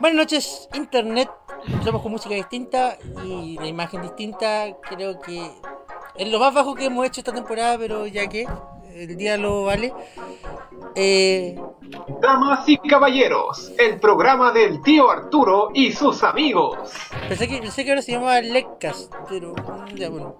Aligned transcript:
Buenas 0.00 0.16
noches, 0.16 0.68
Internet. 0.74 1.28
Somos 1.84 2.02
con 2.02 2.12
música 2.12 2.34
distinta 2.34 2.96
y 3.24 3.56
la 3.58 3.66
imagen 3.66 4.02
distinta. 4.02 4.74
Creo 4.88 5.20
que 5.20 5.50
es 6.16 6.28
lo 6.28 6.38
más 6.38 6.54
bajo 6.54 6.74
que 6.74 6.86
hemos 6.86 7.06
hecho 7.06 7.20
esta 7.20 7.32
temporada, 7.32 7.76
pero 7.78 8.06
ya 8.06 8.26
que 8.28 8.46
el 8.94 9.16
día 9.16 9.36
lo 9.36 9.64
vale. 9.64 9.92
Eh, 10.94 11.60
Damas 12.20 12.68
y 12.68 12.76
caballeros, 12.76 13.72
el 13.78 13.98
programa 13.98 14.52
del 14.52 14.80
tío 14.82 15.10
Arturo 15.10 15.70
y 15.74 15.90
sus 15.92 16.22
amigos. 16.22 16.76
pensé, 17.28 17.48
que, 17.48 17.58
pensé 17.58 17.84
que 17.84 17.90
ahora 17.90 18.02
se 18.02 18.12
llamaba 18.12 18.40
Leccast, 18.40 19.12
pero 19.28 19.52
mm, 19.54 19.94
ya 19.96 20.08
bueno. 20.10 20.36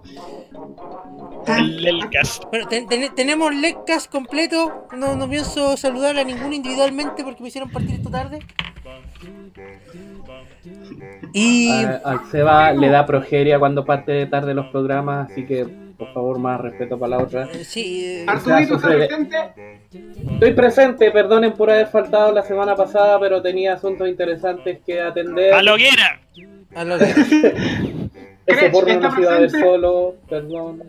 El, 1.47 1.85
el 1.87 2.09
cast. 2.09 2.43
Bueno, 2.49 2.67
ten- 2.67 2.87
ten- 2.87 3.13
tenemos 3.15 3.53
Leccast 3.53 4.11
completo. 4.11 4.87
No, 4.95 5.15
no 5.15 5.27
pienso 5.29 5.75
saludar 5.77 6.17
a 6.17 6.23
ninguno 6.23 6.53
individualmente 6.53 7.23
porque 7.23 7.41
me 7.41 7.49
hicieron 7.49 7.69
partir 7.71 7.95
esta 7.95 8.11
tarde. 8.11 8.39
Y 11.33 11.83
A- 11.83 12.01
Al 12.05 12.25
Seba 12.31 12.71
le 12.73 12.89
da 12.89 13.05
progeria 13.05 13.59
cuando 13.59 13.85
parte 13.85 14.25
tarde 14.27 14.53
los 14.53 14.67
programas, 14.67 15.31
así 15.31 15.45
que 15.45 15.65
por 16.01 16.13
favor 16.13 16.39
más 16.39 16.59
respeto 16.59 16.97
para 16.97 17.17
la 17.17 17.23
otra. 17.23 17.47
eh, 17.53 17.63
sí, 17.63 18.03
eh, 18.05 18.25
Arturito, 18.27 18.75
¿está 18.75 18.87
sufre 18.89 18.97
de- 18.97 19.07
presente? 19.07 19.37
Estoy 20.33 20.53
presente, 20.55 21.11
perdonen 21.11 21.53
por 21.53 21.69
haber 21.69 21.87
faltado 21.87 22.31
la 22.31 22.41
semana 22.41 22.75
pasada, 22.75 23.19
pero 23.19 23.39
tenía 23.39 23.73
asuntos 23.73 24.07
interesantes 24.09 24.79
que 24.83 24.99
atender. 24.99 25.53
¡A 25.53 25.61
la 25.61 25.73
hoguera! 25.75 26.19
a 26.73 26.83
lo 26.85 26.97
que- 26.97 27.05
Ese 28.47 28.69
porno 28.71 28.93
¿está 28.93 29.09
no 29.09 29.15
se 29.15 29.21
iba 29.21 29.35
a 29.35 29.39
ver 29.39 29.51
solo, 29.51 30.15
perdón. 30.27 30.81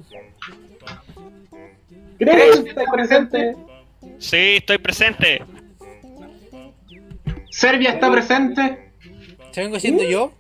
Cres, 2.19 2.35
Cres, 2.35 2.57
¿está 2.67 2.81
¿está 2.81 2.93
presente? 2.93 3.57
Sí, 4.19 4.37
estoy 4.57 4.79
presente. 4.79 5.43
Serbia 7.51 7.91
está 7.91 8.11
presente. 8.11 8.91
¿Se 9.51 9.61
vengo 9.61 9.79
siendo 9.79 10.05
yo? 10.05 10.33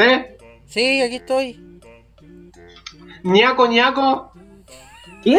¿Eh? 0.00 0.36
Sí, 0.64 1.02
aquí 1.02 1.16
estoy. 1.16 1.60
Ñaco, 3.22 3.66
ñaco. 3.66 4.32
¿Qué? 5.22 5.38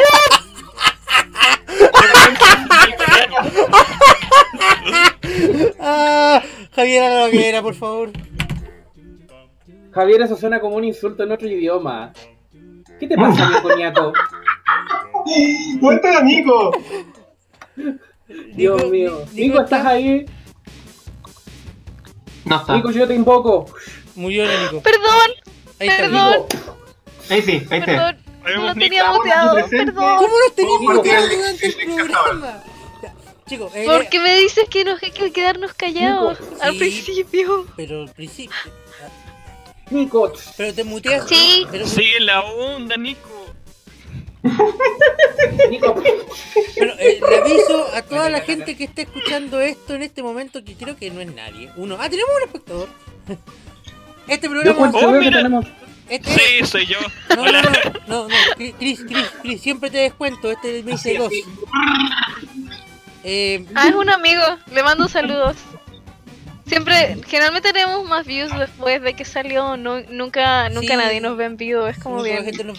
Ah, 5.79 6.41
Javier 6.75 7.03
a 7.03 7.09
la 7.09 7.25
hoguera, 7.25 7.61
por 7.61 7.75
favor. 7.75 8.11
Javier, 9.91 10.21
eso 10.21 10.35
suena 10.37 10.59
como 10.59 10.75
un 10.75 10.83
insulto 10.83 11.23
en 11.23 11.31
otro 11.31 11.47
idioma. 11.47 12.13
¿Qué 12.99 13.07
te 13.07 13.15
pasa, 13.15 13.49
mi 13.49 13.61
coñaco? 13.61 14.13
Cuéntale, 15.79 16.23
Nico. 16.23 16.71
Dios 18.53 18.77
Nico- 18.77 18.89
mío. 18.89 19.11
Nico 19.19 19.33
Nico, 19.33 19.61
está- 19.61 19.77
¿estás 19.77 19.85
ahí? 19.93 20.25
No 22.45 22.55
está. 22.57 22.75
Nico, 22.75 22.91
yo 22.91 23.07
te 23.07 23.15
invoco. 23.15 23.65
Murió 24.15 24.43
el 24.49 24.61
Nico. 24.63 24.81
Perdón, 24.81 25.31
Ahí 25.79 25.87
está. 25.87 26.03
Perdón. 26.03 26.33
Nico. 26.51 26.68
Ahí 27.29 27.41
sí, 27.41 27.51
ahí 27.69 27.79
está. 27.79 27.85
perdón. 27.85 28.17
Lo 28.65 28.73
tenía 28.73 29.11
muteado, 29.11 29.67
perdón. 29.69 30.17
¿Cómo 30.17 30.39
nos 30.45 30.55
teníamos 30.55 30.79
¿Cómo 30.87 31.01
que 31.03 31.09
tiene 31.09 31.27
quedar 31.27 31.37
durante 31.37 31.67
el 31.67 31.95
programa? 31.95 32.63
Chicos, 33.47 33.71
eh, 33.75 33.83
Porque 33.87 34.19
me 34.19 34.35
dices 34.35 34.69
que 34.69 34.83
nos 34.85 35.01
hay 35.01 35.11
que 35.11 35.31
quedarnos 35.31 35.73
callados 35.73 36.39
Nico, 36.39 36.55
al 36.61 36.71
sí. 36.73 36.77
principio. 36.79 37.65
pero 37.75 38.03
al 38.03 38.09
principio. 38.09 38.55
Nico. 39.89 40.31
Pero 40.55 40.73
te 40.73 40.83
muteas. 40.83 41.27
Sí. 41.27 41.65
Pero, 41.71 41.87
Sigue 41.87 42.19
la 42.19 42.41
onda, 42.41 42.95
Nico. 42.97 43.27
Nico. 45.69 46.01
pero, 46.75 46.93
eh, 46.99 47.19
le 47.27 47.35
aviso 47.37 47.87
a 47.95 48.01
toda 48.03 48.29
la 48.29 48.41
gente 48.41 48.77
que 48.77 48.83
está 48.85 49.01
escuchando 49.01 49.59
esto 49.59 49.95
en 49.95 50.03
este 50.03 50.21
momento, 50.23 50.63
que 50.63 50.75
creo 50.75 50.95
que 50.95 51.09
no 51.09 51.19
es 51.19 51.33
nadie. 51.33 51.71
Uno. 51.75 51.97
Ah, 51.99 52.09
tenemos 52.09 52.31
un 52.37 52.43
espectador. 52.47 52.89
Este 54.27 54.45
Yo 54.47 54.51
programa. 54.53 54.91
Oh, 54.93 55.11
mira. 55.13 55.37
tenemos. 55.37 55.65
Este, 56.09 56.29
Sí, 56.31 56.65
soy 56.65 56.85
yo. 56.87 56.97
No, 57.29 57.35
no, 57.35 57.41
Hola. 57.43 57.61
no, 57.61 57.69
no, 58.07 58.27
no, 58.27 58.35
Cris, 58.55 58.73
Cris, 58.77 58.99
Cris, 59.07 59.25
Cris, 59.41 59.61
siempre 59.61 59.89
te 59.89 59.97
descuento, 59.99 60.51
este 60.51 60.81
me 60.83 60.93
dice 60.93 61.17
dos. 61.17 61.31
Eh, 63.23 63.65
Ah, 63.75 63.87
es 63.89 63.95
un 63.95 64.09
amigo. 64.09 64.41
Le 64.73 64.81
mando 64.83 65.07
saludos. 65.07 65.55
Siempre, 66.65 67.17
generalmente 67.27 67.73
tenemos 67.73 68.07
más 68.07 68.25
views 68.27 68.55
después 68.57 69.01
de 69.01 69.13
que 69.13 69.25
salió. 69.25 69.75
No, 69.75 70.01
nunca, 70.01 70.69
nunca 70.69 70.87
Sí. 70.93 70.95
nadie 70.97 71.19
nos 71.19 71.35
ve 71.35 71.45
en 71.45 71.57
vivo. 71.57 71.87
Es 71.87 71.97
como 71.97 72.17
no, 72.17 72.23
bien. 72.23 72.37
la 72.37 72.43
gente 72.43 72.63
no 72.63 72.73
eh, 72.73 72.77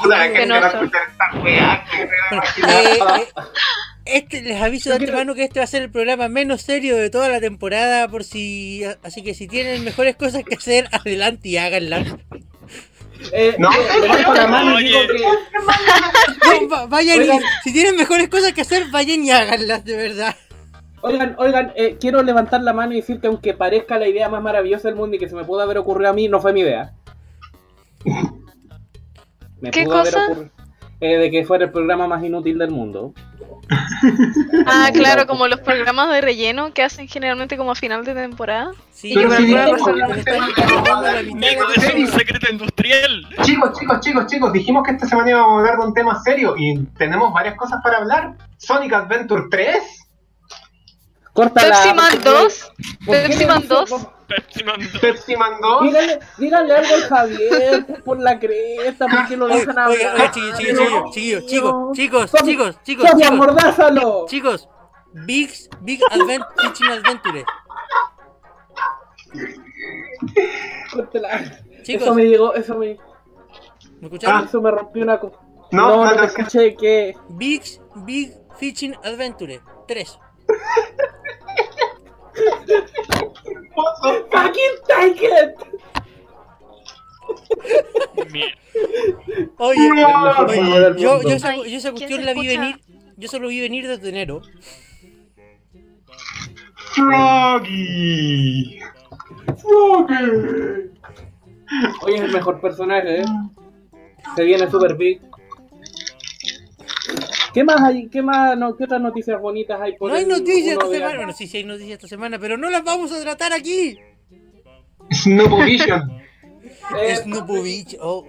eh, 2.69 3.27
este, 4.05 4.43
les 4.43 4.61
aviso 4.63 4.91
de 4.91 4.97
antemano 4.97 5.35
que 5.35 5.45
este 5.45 5.61
va 5.61 5.65
a 5.65 5.69
ser 5.69 5.83
el 5.83 5.91
programa 5.91 6.29
menos 6.29 6.63
serio 6.63 6.97
de 6.97 7.11
toda 7.11 7.29
la 7.29 7.41
temporada, 7.41 8.09
por 8.09 8.25
si, 8.25 8.83
así 9.03 9.23
que 9.23 9.35
si 9.35 9.47
tienen 9.49 9.85
mejores 9.85 10.17
cosas 10.17 10.43
que 10.49 10.55
hacer, 10.55 10.89
adelante 10.93 11.49
y 11.49 11.57
háganlas. 11.59 12.15
Eh, 13.33 13.55
No. 13.59 13.69
vayan 16.89 17.23
y- 17.23 17.41
si 17.63 17.73
tienen 17.73 17.97
mejores 17.97 18.29
cosas 18.29 18.53
que 18.53 18.63
hacer, 18.63 18.87
vayan 18.91 19.25
y 19.25 19.31
háganlas, 19.31 19.85
de 19.85 19.97
verdad. 19.97 20.35
Oigan, 21.03 21.35
oigan, 21.39 21.73
eh, 21.77 21.97
quiero 22.01 22.23
levantar 22.23 22.63
la 22.63 22.73
mano 22.73 22.93
y 22.93 22.97
decir 22.97 23.21
que 23.21 23.27
aunque 23.29 23.55
parezca 23.55 23.99
la 23.99 24.07
idea 24.09 24.29
más 24.29 24.43
maravillosa 24.43 24.89
del 24.89 24.97
mundo 24.97 25.17
y 25.17 25.19
que 25.19 25.29
se 25.29 25.35
me 25.35 25.45
pudo 25.45 25.61
haber 25.63 25.79
ocurrido 25.79 26.11
a 26.11 26.13
mí, 26.13 26.29
no 26.29 26.41
fue 26.41 26.53
mi 26.53 26.61
idea. 26.61 26.93
Me 29.61 29.71
¿Qué 29.71 29.85
pudo 29.85 29.99
haber 29.99 30.13
cosa? 30.13 30.27
ocurrido- 30.27 30.51
eh, 31.01 31.17
de 31.19 31.31
que 31.31 31.45
fuera 31.45 31.65
el 31.65 31.73
programa 31.73 32.07
más 32.07 32.23
inútil 32.23 32.59
del 32.59 32.71
mundo. 32.71 33.15
Ah, 34.67 34.91
claro, 34.93 35.27
como 35.27 35.47
los 35.49 35.61
programas 35.61 36.11
de 36.11 36.21
relleno 36.21 36.73
que 36.75 36.83
hacen 36.83 37.09
generalmente 37.09 37.57
como 37.57 37.71
a 37.71 37.75
final 37.75 38.05
de 38.05 38.15
temporada. 38.15 38.73
Sí, 38.93 39.13
Pero 39.15 39.31
si 39.31 39.55
un 41.97 42.07
secreto 42.09 42.51
industrial. 42.51 43.27
Chicos, 43.43 43.79
chicos, 43.79 44.01
chicos, 44.01 44.27
chicos, 44.27 44.53
dijimos 44.53 44.83
que 44.85 44.93
esta 44.93 45.07
semana 45.07 45.31
íbamos 45.31 45.53
a 45.57 45.59
hablar 45.61 45.79
de 45.79 45.87
un 45.87 45.95
tema 45.95 46.21
serio 46.23 46.55
y 46.59 46.85
tenemos 46.99 47.33
varias 47.33 47.55
cosas 47.57 47.81
para 47.83 47.99
hablar. 47.99 48.35
Sonic 48.59 48.93
Adventure 48.93 49.45
3. 49.51 49.77
Corta 51.33 51.61
Pepsi 51.63 51.89
la. 51.89 51.95
Man 51.95 52.13
2. 52.25 52.73
¿Por 53.07 53.15
qué 53.17 53.23
Pepsi 53.23 53.39
le 53.39 53.47
Man 53.47 53.61
dice- 53.63 53.75
2. 53.75 54.07
Pepsi 54.31 54.65
Man 54.65 54.81
Pepsi 55.01 55.37
Man 55.37 55.53
2. 55.61 55.83
Díganle, 55.83 56.19
díganle 56.39 56.75
algo 56.77 56.95
al 56.95 57.03
Javier 57.03 58.03
por 58.05 58.21
la 58.21 58.39
cresta, 58.39 59.07
porque 59.11 59.37
lo 59.37 59.49
dejan 59.49 59.79
hablar. 59.79 60.15
oye, 60.15 60.31
chiquillos, 60.33 60.59
chiquillos, 60.59 61.11
chiquillos, 61.13 61.47
chicos, 61.47 61.93
chicos, 61.97 62.31
Sofi- 62.31 62.45
chicos, 62.51 62.79
chicos, 62.85 63.11
Sofía, 63.11 63.27
chicos, 63.31 63.39
mordázalo. 63.39 64.27
chicos, 64.29 64.69
Big, 65.13 65.51
Big 65.81 66.01
Advent, 66.11 66.45
Teaching 66.57 66.87
Adventure. 66.89 67.45
Córtela. 70.93 71.41
Chicos. 71.83 72.03
Eso 72.03 72.15
me 72.15 72.25
llegó, 72.25 72.55
eso 72.55 72.75
me, 72.77 72.99
¿Me 74.01 74.07
escucharon? 74.07 74.45
eso 74.45 74.61
me 74.61 74.71
rompió 74.71 75.03
una 75.03 75.19
cosa. 75.19 75.37
No, 75.73 75.89
No, 75.89 75.97
no 75.97 76.05
no, 76.05 76.11
te 76.13 76.19
te 76.19 76.27
escuché 76.27 76.77
que. 76.77 77.17
Big, 77.31 77.63
Big 77.97 78.33
Fishing 78.59 78.95
Adventure 79.05 79.61
3. 79.89 80.19
¡Fucking 84.31 84.77
take 84.87 85.25
it! 85.25 85.55
Mierda. 88.33 88.61
Oye, 89.59 89.89
No, 89.89 90.47
oye, 90.47 90.95
yo, 90.99 91.23
yo 91.23 91.31
esa, 91.31 91.57
yo 91.57 91.65
esa 91.65 91.93
¿quién 91.93 92.09
cuestión 92.09 92.25
la 92.27 92.35
vi 92.35 92.47
venir. 92.47 92.81
Yo 93.17 93.29
solo 93.29 93.49
vi 93.49 93.61
venir 93.61 93.87
desde 93.87 94.09
enero. 94.09 94.43
Froggy. 96.95 98.81
Oye, 102.03 102.17
es 102.17 102.23
el 102.23 102.33
mejor 102.33 102.61
personaje, 102.61 103.21
¿eh? 103.21 103.25
Se 104.35 104.45
viene 104.45 104.71
Super 104.71 104.95
Big. 104.97 105.21
¿Qué 107.53 107.65
más 107.65 107.81
hay? 107.81 108.09
¿Qué 108.09 108.23
más? 108.23 108.57
No, 108.57 108.77
¿Qué 108.77 108.85
otras 108.85 109.01
noticias 109.01 109.41
bonitas 109.41 109.81
hay 109.81 109.97
por 109.97 110.11
No 110.11 110.17
hay 110.17 110.27
noticias 110.27 110.73
esta 110.73 110.87
1 110.87 110.91
de 110.91 110.99
semana. 110.99 111.17
Bueno, 111.17 111.33
sí, 111.33 111.47
sí 111.47 111.57
hay 111.59 111.65
noticias 111.65 111.93
esta 111.93 112.09
semana, 112.09 112.39
pero 112.39 112.57
no 112.57 112.71
las 112.71 112.85
vamos 112.85 113.13
a 113.13 113.21
tratar 113.21 113.53
aquí. 113.53 113.99
Snoopvision. 115.13 116.21
Eh, 116.99 117.17
Snoopovich. 117.17 117.97
Oh, 118.01 118.25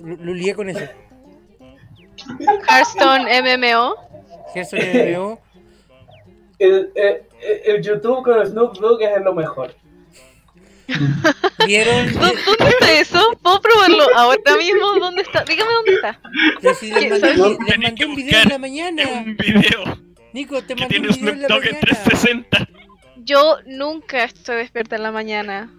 lo, 0.00 0.34
lié 0.34 0.54
con 0.54 0.68
eso. 0.68 0.84
Hearthstone 2.68 3.26
MMO. 3.42 3.94
Hearthstone 4.54 5.12
MMO. 5.12 5.38
el, 6.58 6.92
eh, 6.94 7.26
eh, 7.40 7.62
el 7.66 7.82
YouTube 7.82 8.22
con 8.22 8.46
Snoop 8.46 8.78
Dogg 8.78 9.02
es 9.02 9.22
lo 9.22 9.34
mejor. 9.34 9.74
¿Vieron? 11.66 12.12
¿Dó- 12.14 12.20
¿Dónde 12.20 12.68
está 12.68 12.92
eso? 12.92 13.38
¿Puedo 13.42 13.60
probarlo 13.60 14.04
ahora 14.14 14.56
mismo? 14.56 14.94
¿Dónde 15.00 15.22
está? 15.22 15.44
Dígame 15.44 15.72
dónde 15.72 15.94
está. 15.94 16.20
Les 16.62 16.78
¿Qué- 16.78 16.90
mandé, 16.90 17.10
les 17.10 17.94
que 17.94 18.04
un 18.04 18.14
video 18.16 18.40
en 18.42 18.48
la 18.48 18.58
buscar 18.58 18.60
mañana. 18.60 19.02
Un 19.24 19.36
video 19.36 19.98
Nico, 20.32 20.60
te 20.62 20.74
que 20.74 20.80
mandé 20.80 20.96
un 20.96 21.02
video 21.02 21.14
Snoop 21.14 21.34
en 21.34 21.42
la 21.42 21.48
mañana. 21.48 21.78
360. 21.80 22.68
Yo 23.18 23.56
nunca 23.66 24.24
estoy 24.24 24.56
despierta 24.56 24.96
en 24.96 25.02
la 25.04 25.12
mañana. 25.12 25.70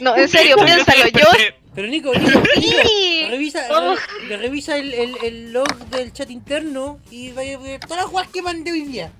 No, 0.00 0.16
en 0.16 0.28
serio, 0.28 0.56
Yo 0.58 0.64
piénsalo. 0.64 1.04
sí 1.04 1.10
Yo. 1.12 1.26
Pero 1.74 1.88
Nico, 1.88 2.14
Nico, 2.14 2.38
Nico, 2.38 2.88
Sí. 2.88 3.26
revisa, 3.28 3.66
Oh. 3.70 3.96
re- 4.28 4.36
revisa 4.36 4.76
el, 4.78 4.94
el, 4.94 5.16
el 5.24 5.52
log 5.52 5.66
del 5.90 6.12
chat 6.12 6.30
interno 6.30 7.00
y 7.10 7.32
vaya 7.32 7.56
a 7.56 7.60
ver 7.60 7.80
todas 7.80 7.96
las 8.02 8.06
jugadas 8.06 8.30
que 8.32 8.42
mandé 8.42 8.70
hoy 8.70 8.82
día. 8.82 9.10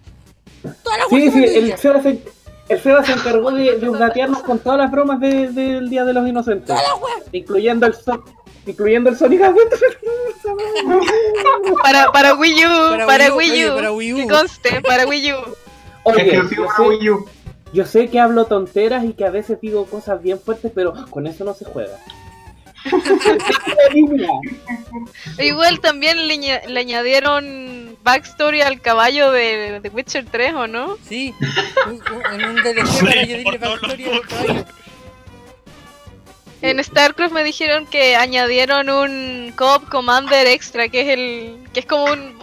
Todas 0.84 0.98
las 1.00 1.08
Sí, 1.08 1.16
jugadas 1.16 1.24
que 1.24 1.30
sí, 1.30 1.34
mandé 1.34 1.48
hoy 1.50 1.56
el 1.58 1.64
día. 1.66 1.76
Se, 1.76 2.18
el 2.68 2.80
Seba 2.80 3.04
se 3.04 3.12
encargó 3.12 3.50
de, 3.50 3.78
de 3.78 3.90
datearnos 3.98 4.42
con 4.42 4.58
todas 4.58 4.78
las 4.78 4.90
bromas 4.90 5.20
de- 5.20 5.48
del 5.50 5.88
Día 5.90 6.04
de 6.04 6.12
los 6.14 6.26
Inocentes. 6.28 6.76
Incluyendo 7.32 7.86
el, 7.86 7.94
Son- 7.94 8.22
incluyendo 8.66 9.10
el 9.10 9.16
Sonic 9.16 9.42
Adventure. 9.42 9.98
Para, 11.82 12.10
para 12.12 12.34
Wii 12.34 12.64
U, 12.66 12.68
Para 12.90 13.06
para, 13.06 13.34
Wii 13.34 13.50
U, 13.50 13.52
Wii 13.54 13.66
U. 13.70 13.74
para 13.74 13.92
Wii 13.92 14.12
U. 14.12 14.16
Que 14.16 14.26
conste, 14.28 14.80
para 14.82 15.06
Wii 15.06 15.32
U. 15.32 15.36
Oye, 16.04 16.32
yo 16.34 16.42
para 16.66 16.76
sé, 16.76 16.82
Wii 16.82 17.10
U. 17.10 17.26
yo 17.72 17.84
sé 17.86 18.08
que 18.08 18.20
hablo 18.20 18.44
tonteras 18.46 19.04
y 19.04 19.12
que 19.14 19.24
a 19.24 19.30
veces 19.30 19.58
digo 19.60 19.86
cosas 19.86 20.22
bien 20.22 20.38
fuertes, 20.38 20.70
pero 20.74 20.92
con 21.10 21.26
eso 21.26 21.44
no 21.44 21.54
se 21.54 21.64
juega. 21.64 21.98
Igual 25.38 25.80
también 25.80 26.28
le, 26.28 26.36
le 26.68 26.80
añadieron 26.80 27.73
backstory 28.04 28.60
al 28.60 28.80
caballo 28.80 29.32
de, 29.32 29.80
de 29.80 29.88
Witcher 29.88 30.24
3, 30.30 30.54
¿o 30.54 30.66
no? 30.68 30.96
Sí, 31.08 31.34
en 32.32 32.44
un 32.44 32.56
DLC 32.62 32.86
Sí, 32.86 33.04
para 33.04 33.20
añadirle 33.22 33.58
factoría 33.58 34.14
al 34.14 34.20
caballo. 34.28 34.64
En 36.62 36.82
StarCraft 36.82 37.34
me 37.34 37.44
dijeron 37.44 37.86
que 37.86 38.16
añadieron 38.16 38.88
un 38.88 39.52
co-op 39.56 39.88
commander 39.88 40.46
extra, 40.46 40.88
que 40.88 41.00
es 41.02 41.08
el 41.08 41.58
que 41.74 41.80
es 41.80 41.86
como 41.86 42.04
un 42.04 42.38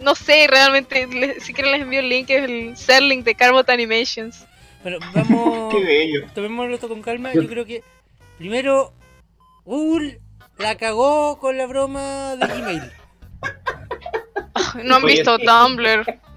no 0.00 0.14
sé, 0.14 0.46
realmente 0.48 1.08
le- 1.08 1.40
si 1.40 1.52
quieren 1.52 1.72
les 1.72 1.80
envío 1.82 1.98
el 1.98 2.08
link, 2.08 2.30
es 2.30 2.44
el 2.44 2.76
Serling 2.76 3.24
de 3.24 3.34
Carbot 3.34 3.68
Animations. 3.68 4.46
Bueno, 4.82 4.98
vamos. 5.12 5.74
Qué 5.74 5.82
bello. 5.84 6.26
Tomémoslo 6.36 6.74
esto 6.76 6.88
con 6.88 7.02
calma. 7.02 7.32
Yo- 7.32 7.42
Yo 7.42 7.48
creo 7.48 7.64
que 7.66 7.82
primero 8.38 8.92
Google 9.64 10.20
la 10.56 10.76
cagó 10.76 11.38
con 11.40 11.58
la 11.58 11.66
broma 11.66 12.36
de 12.36 12.46
Gmail. 12.46 12.92
No 14.84 14.96
han 14.96 15.04
Oye, 15.04 15.14
visto. 15.14 15.38
Tumblr. 15.38 16.20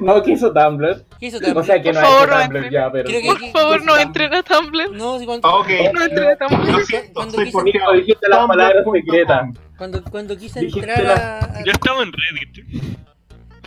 No, 0.00 0.22
que 0.22 0.30
hizo 0.32 0.52
Tumblr. 0.52 1.04
¿Qué 1.18 1.26
hizo 1.26 1.38
O 1.38 1.40
Tumblr? 1.40 1.64
sea 1.64 1.82
que 1.82 1.92
Por 1.92 2.00
no 2.00 2.06
favor, 2.06 2.32
ha 2.32 2.34
no 2.36 2.36
hecho 2.36 2.44
Tumblr 2.44 2.56
entren. 2.64 2.72
ya, 2.72 2.92
pero. 2.92 3.04
Creo 3.08 3.20
que- 3.20 3.26
Por 3.26 3.50
favor, 3.60 3.84
no 3.84 3.98
entren 3.98 4.34
a 4.34 4.42
Tumblr. 4.44 4.92
No, 4.92 5.18
si 5.18 5.26
cuando, 5.26 5.48
Ok. 5.48 5.68
No 5.92 6.04
entré 6.04 6.28
a 6.32 6.36
Tumblr. 6.36 6.58
Lo 6.58 6.64
Cuando- 6.66 6.86
siento, 6.86 7.12
cuando 7.12 7.34
soy 7.34 7.44
quise- 7.46 7.52
por 7.52 7.64
Nico, 7.64 7.92
dijiste 7.92 8.28
las 8.28 8.46
palabras 8.46 8.84
secretas. 8.92 9.48
cuando, 9.76 10.04
cuando 10.04 10.36
quise 10.38 10.60
entrar 10.60 11.02
la- 11.02 11.38
a, 11.40 11.64
Yo 11.64 11.72
estaba 11.72 12.02
en 12.04 12.12
Reddit. 12.12 12.66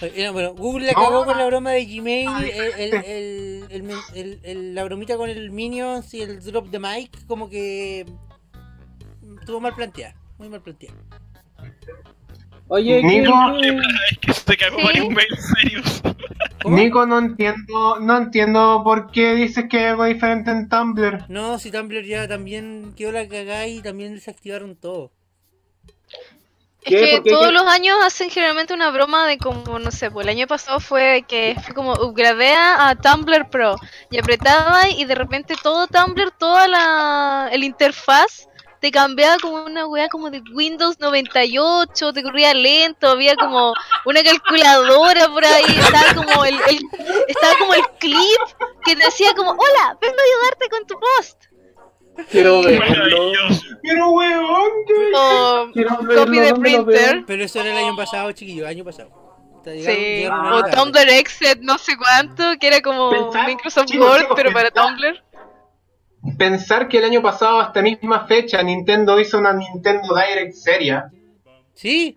Eh, 0.02 0.30
Bueno, 0.32 0.54
Google 0.56 0.86
la 0.88 0.94
No. 0.94 1.02
cagó 1.04 1.26
con 1.26 1.38
la 1.38 1.46
broma 1.46 1.72
de 1.72 1.86
Gmail, 1.86 2.30
el, 2.44 2.80
el, 2.80 2.94
el- 3.06 3.66
el 3.70 3.84
men- 3.84 3.98
el- 4.14 4.40
el- 4.44 4.76
la 4.76 4.84
bromita 4.86 5.18
con 5.18 5.30
el 5.30 5.52
Minions 5.52 6.14
y 6.14 6.22
el 6.22 6.42
drop 6.42 6.68
de 6.68 6.80
mic, 6.80 7.26
como 7.28 7.50
que 7.50 8.06
estuvo 9.42 9.60
mal 9.60 9.74
planteada, 9.76 10.16
muy 10.38 10.48
mal 10.48 10.62
planteada. 10.62 10.96
Oye, 12.68 13.02
¿qué- 13.02 13.08
Nico. 13.08 13.34
qué- 13.62 13.80
Es 14.12 14.20
que 14.20 14.34
se 14.34 14.58
cagó 14.58 14.80
¿Sí? 14.80 14.86
varios 14.86 15.10
mails 15.10 15.50
serios. 15.56 16.02
¿Cómo? 16.64 16.78
Nico, 16.78 17.06
no 17.06 17.20
entiendo, 17.20 18.00
no 18.00 18.18
entiendo 18.18 18.82
por 18.84 19.12
qué 19.12 19.36
dices 19.36 19.66
que 19.70 19.78
hay 19.80 19.86
algo 19.86 20.06
diferente 20.06 20.50
en 20.50 20.68
Tumblr. 20.68 21.26
No, 21.30 21.60
si 21.60 21.70
Tumblr 21.70 22.04
ya 22.04 22.28
también 22.28 22.94
quedó 22.98 23.12
la 23.12 23.28
cagada 23.28 23.68
y 23.68 23.82
también 23.82 24.16
desactivaron 24.16 24.76
todo. 24.76 25.12
Es 26.82 26.90
¿Qué? 26.92 27.22
que 27.24 27.30
todos 27.32 27.48
¿Qué? 27.48 27.52
los 27.54 27.64
años 27.68 27.98
hacen 28.04 28.30
generalmente 28.30 28.74
una 28.74 28.92
broma 28.92 29.28
de 29.28 29.38
como, 29.40 29.78
no 29.80 29.92
sé, 29.92 30.10
pues 30.12 30.26
el 30.26 30.30
año 30.30 30.46
pasado 30.48 30.80
fue 30.80 31.24
que 31.28 31.56
fue 31.64 31.74
como 31.76 31.94
upgradea 31.94 32.90
a 32.90 32.96
Tumblr 32.96 33.50
Pro 33.50 33.76
y 34.12 34.18
apretaba 34.20 34.90
y 34.90 35.06
de 35.06 35.16
repente 35.16 35.56
todo 35.62 35.88
Tumblr, 35.88 36.32
toda 36.32 36.68
la 36.68 37.50
el 37.52 37.64
interfaz 37.64 38.48
te 38.86 38.92
cambiaba 38.92 39.38
como 39.42 39.64
una 39.66 39.88
wea 39.88 40.08
como 40.10 40.30
de 40.30 40.44
Windows 40.54 41.00
98, 41.00 42.14
te 42.14 42.22
corría 42.22 42.54
lento, 42.54 43.08
había 43.10 43.36
como 43.36 43.74
una 44.06 44.22
calculadora 44.24 45.28
por 45.30 45.44
ahí, 45.44 45.64
estaba 45.68 46.14
como 46.14 46.46
el, 46.46 46.54
el- 46.70 46.88
estaba 47.28 47.56
como 47.58 47.74
el 47.74 47.82
clip 48.00 48.40
que 48.84 48.96
te 48.96 49.04
decía 49.06 49.34
como, 49.36 49.50
hola, 49.54 49.98
vengo 50.00 50.16
a 50.20 50.24
ayudarte 50.24 50.70
con 50.70 50.86
tu 50.86 50.96
post. 51.00 51.46
Quiero 52.30 52.62
verlo. 52.62 53.32
Pero 53.82 54.10
weón, 54.12 54.72
Quiero 55.74 55.98
verlo, 56.04 56.26
copy 56.26 56.40
de 56.40 56.50
¿dónde 56.52 56.72
lo 56.78 56.86
printer. 56.86 57.24
Pero 57.26 57.44
eso 57.44 57.62
era 57.62 57.72
el 57.72 57.78
año 57.86 57.96
pasado, 57.96 58.32
chiquillo, 58.34 58.68
año 58.68 58.84
pasado. 58.86 59.10
Llegaron- 59.66 59.84
Sí, 59.96 60.00
llegaron 60.22 60.54
o. 60.54 60.64
Tumblr 60.70 61.10
Exit, 61.10 61.58
no 61.62 61.80
sé 61.80 61.98
cuánto, 61.98 62.44
que 62.60 62.68
era 62.68 62.82
como 62.82 63.10
Pensar- 63.10 63.48
Microsoft 63.48 63.90
Word, 63.98 64.28
pero 64.36 64.54
para 64.54 64.70
Tumblr. 64.70 65.24
Pensar 66.38 66.88
que 66.88 66.98
el 66.98 67.06
año 67.06 67.22
pasado, 67.22 67.60
a 67.60 67.66
esta 67.66 67.82
misma 67.82 68.26
fecha, 68.28 68.62
Nintendo 68.64 69.20
hizo 69.20 69.38
una 69.38 69.54
Nintendo 69.54 70.16
Direct 70.16 70.54
seria. 70.54 71.12
Sí, 71.74 72.16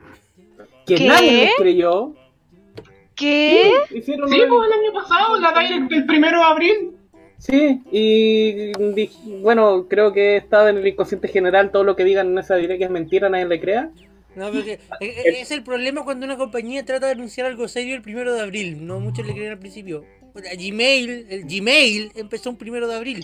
Que 0.87 0.94
¿Qué? 0.96 1.06
nadie 1.06 1.32
les 1.32 1.55
creyó. 1.56 2.14
¿Qué? 3.14 3.72
Hicieron 3.90 4.28
Sí, 4.31 4.37
pues 4.49 4.66
el 4.66 4.72
año 4.81 4.93
pasado, 4.94 5.38
la 5.40 5.52
Direct 5.52 5.90
del 5.90 6.06
primero 6.06 6.38
de 6.38 6.44
abril. 6.44 6.90
Sí, 7.38 7.81
y 7.93 8.72
bueno, 9.43 9.87
creo 9.88 10.12
que 10.12 10.37
está 10.37 10.69
en 10.69 10.78
el 10.78 10.87
inconsciente 10.88 11.28
general 11.28 11.70
todo 11.70 11.84
lo 11.84 11.94
que 11.94 12.02
digan 12.02 12.28
en 12.32 12.38
esa 12.38 12.56
direct 12.56 12.82
es 12.82 12.90
mentira, 12.90 13.28
nadie 13.28 13.46
le 13.46 13.61
crea. 13.61 13.90
no, 14.34 14.50
porque 14.50 14.72
eh, 14.72 14.81
eh, 15.00 15.40
es 15.40 15.52
el 15.52 15.62
problema 15.62 16.02
cuando 16.02 16.26
una 16.26 16.37
compañía 16.37 16.84
trata 16.84 17.06
de 17.06 17.12
anunciar 17.12 17.46
algo 17.46 17.69
serio 17.69 17.94
el 17.94 18.02
primero 18.02 18.34
de 18.34 18.40
abril. 18.40 18.84
No 18.84 18.99
muchos 18.99 19.25
le 19.25 19.34
creen 19.34 19.52
al 19.52 19.58
principio. 19.61 20.04
O 20.34 20.40
sea, 20.40 20.52
Gmail, 20.54 21.26
el 21.31 21.44
Gmail 21.44 22.11
empezó 22.16 22.50
un 22.50 22.56
primero 22.58 22.88
de 22.88 22.96
abril. 22.96 23.22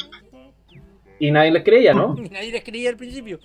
Y 1.19 1.31
nadie 1.31 1.51
les 1.53 1.63
creía, 1.65 1.95
¿no? 1.95 2.15
Y 2.25 2.29
nadie 2.29 2.53
les 2.53 2.65
creía 2.65 2.91
al 2.91 2.97
principio. 2.97 3.39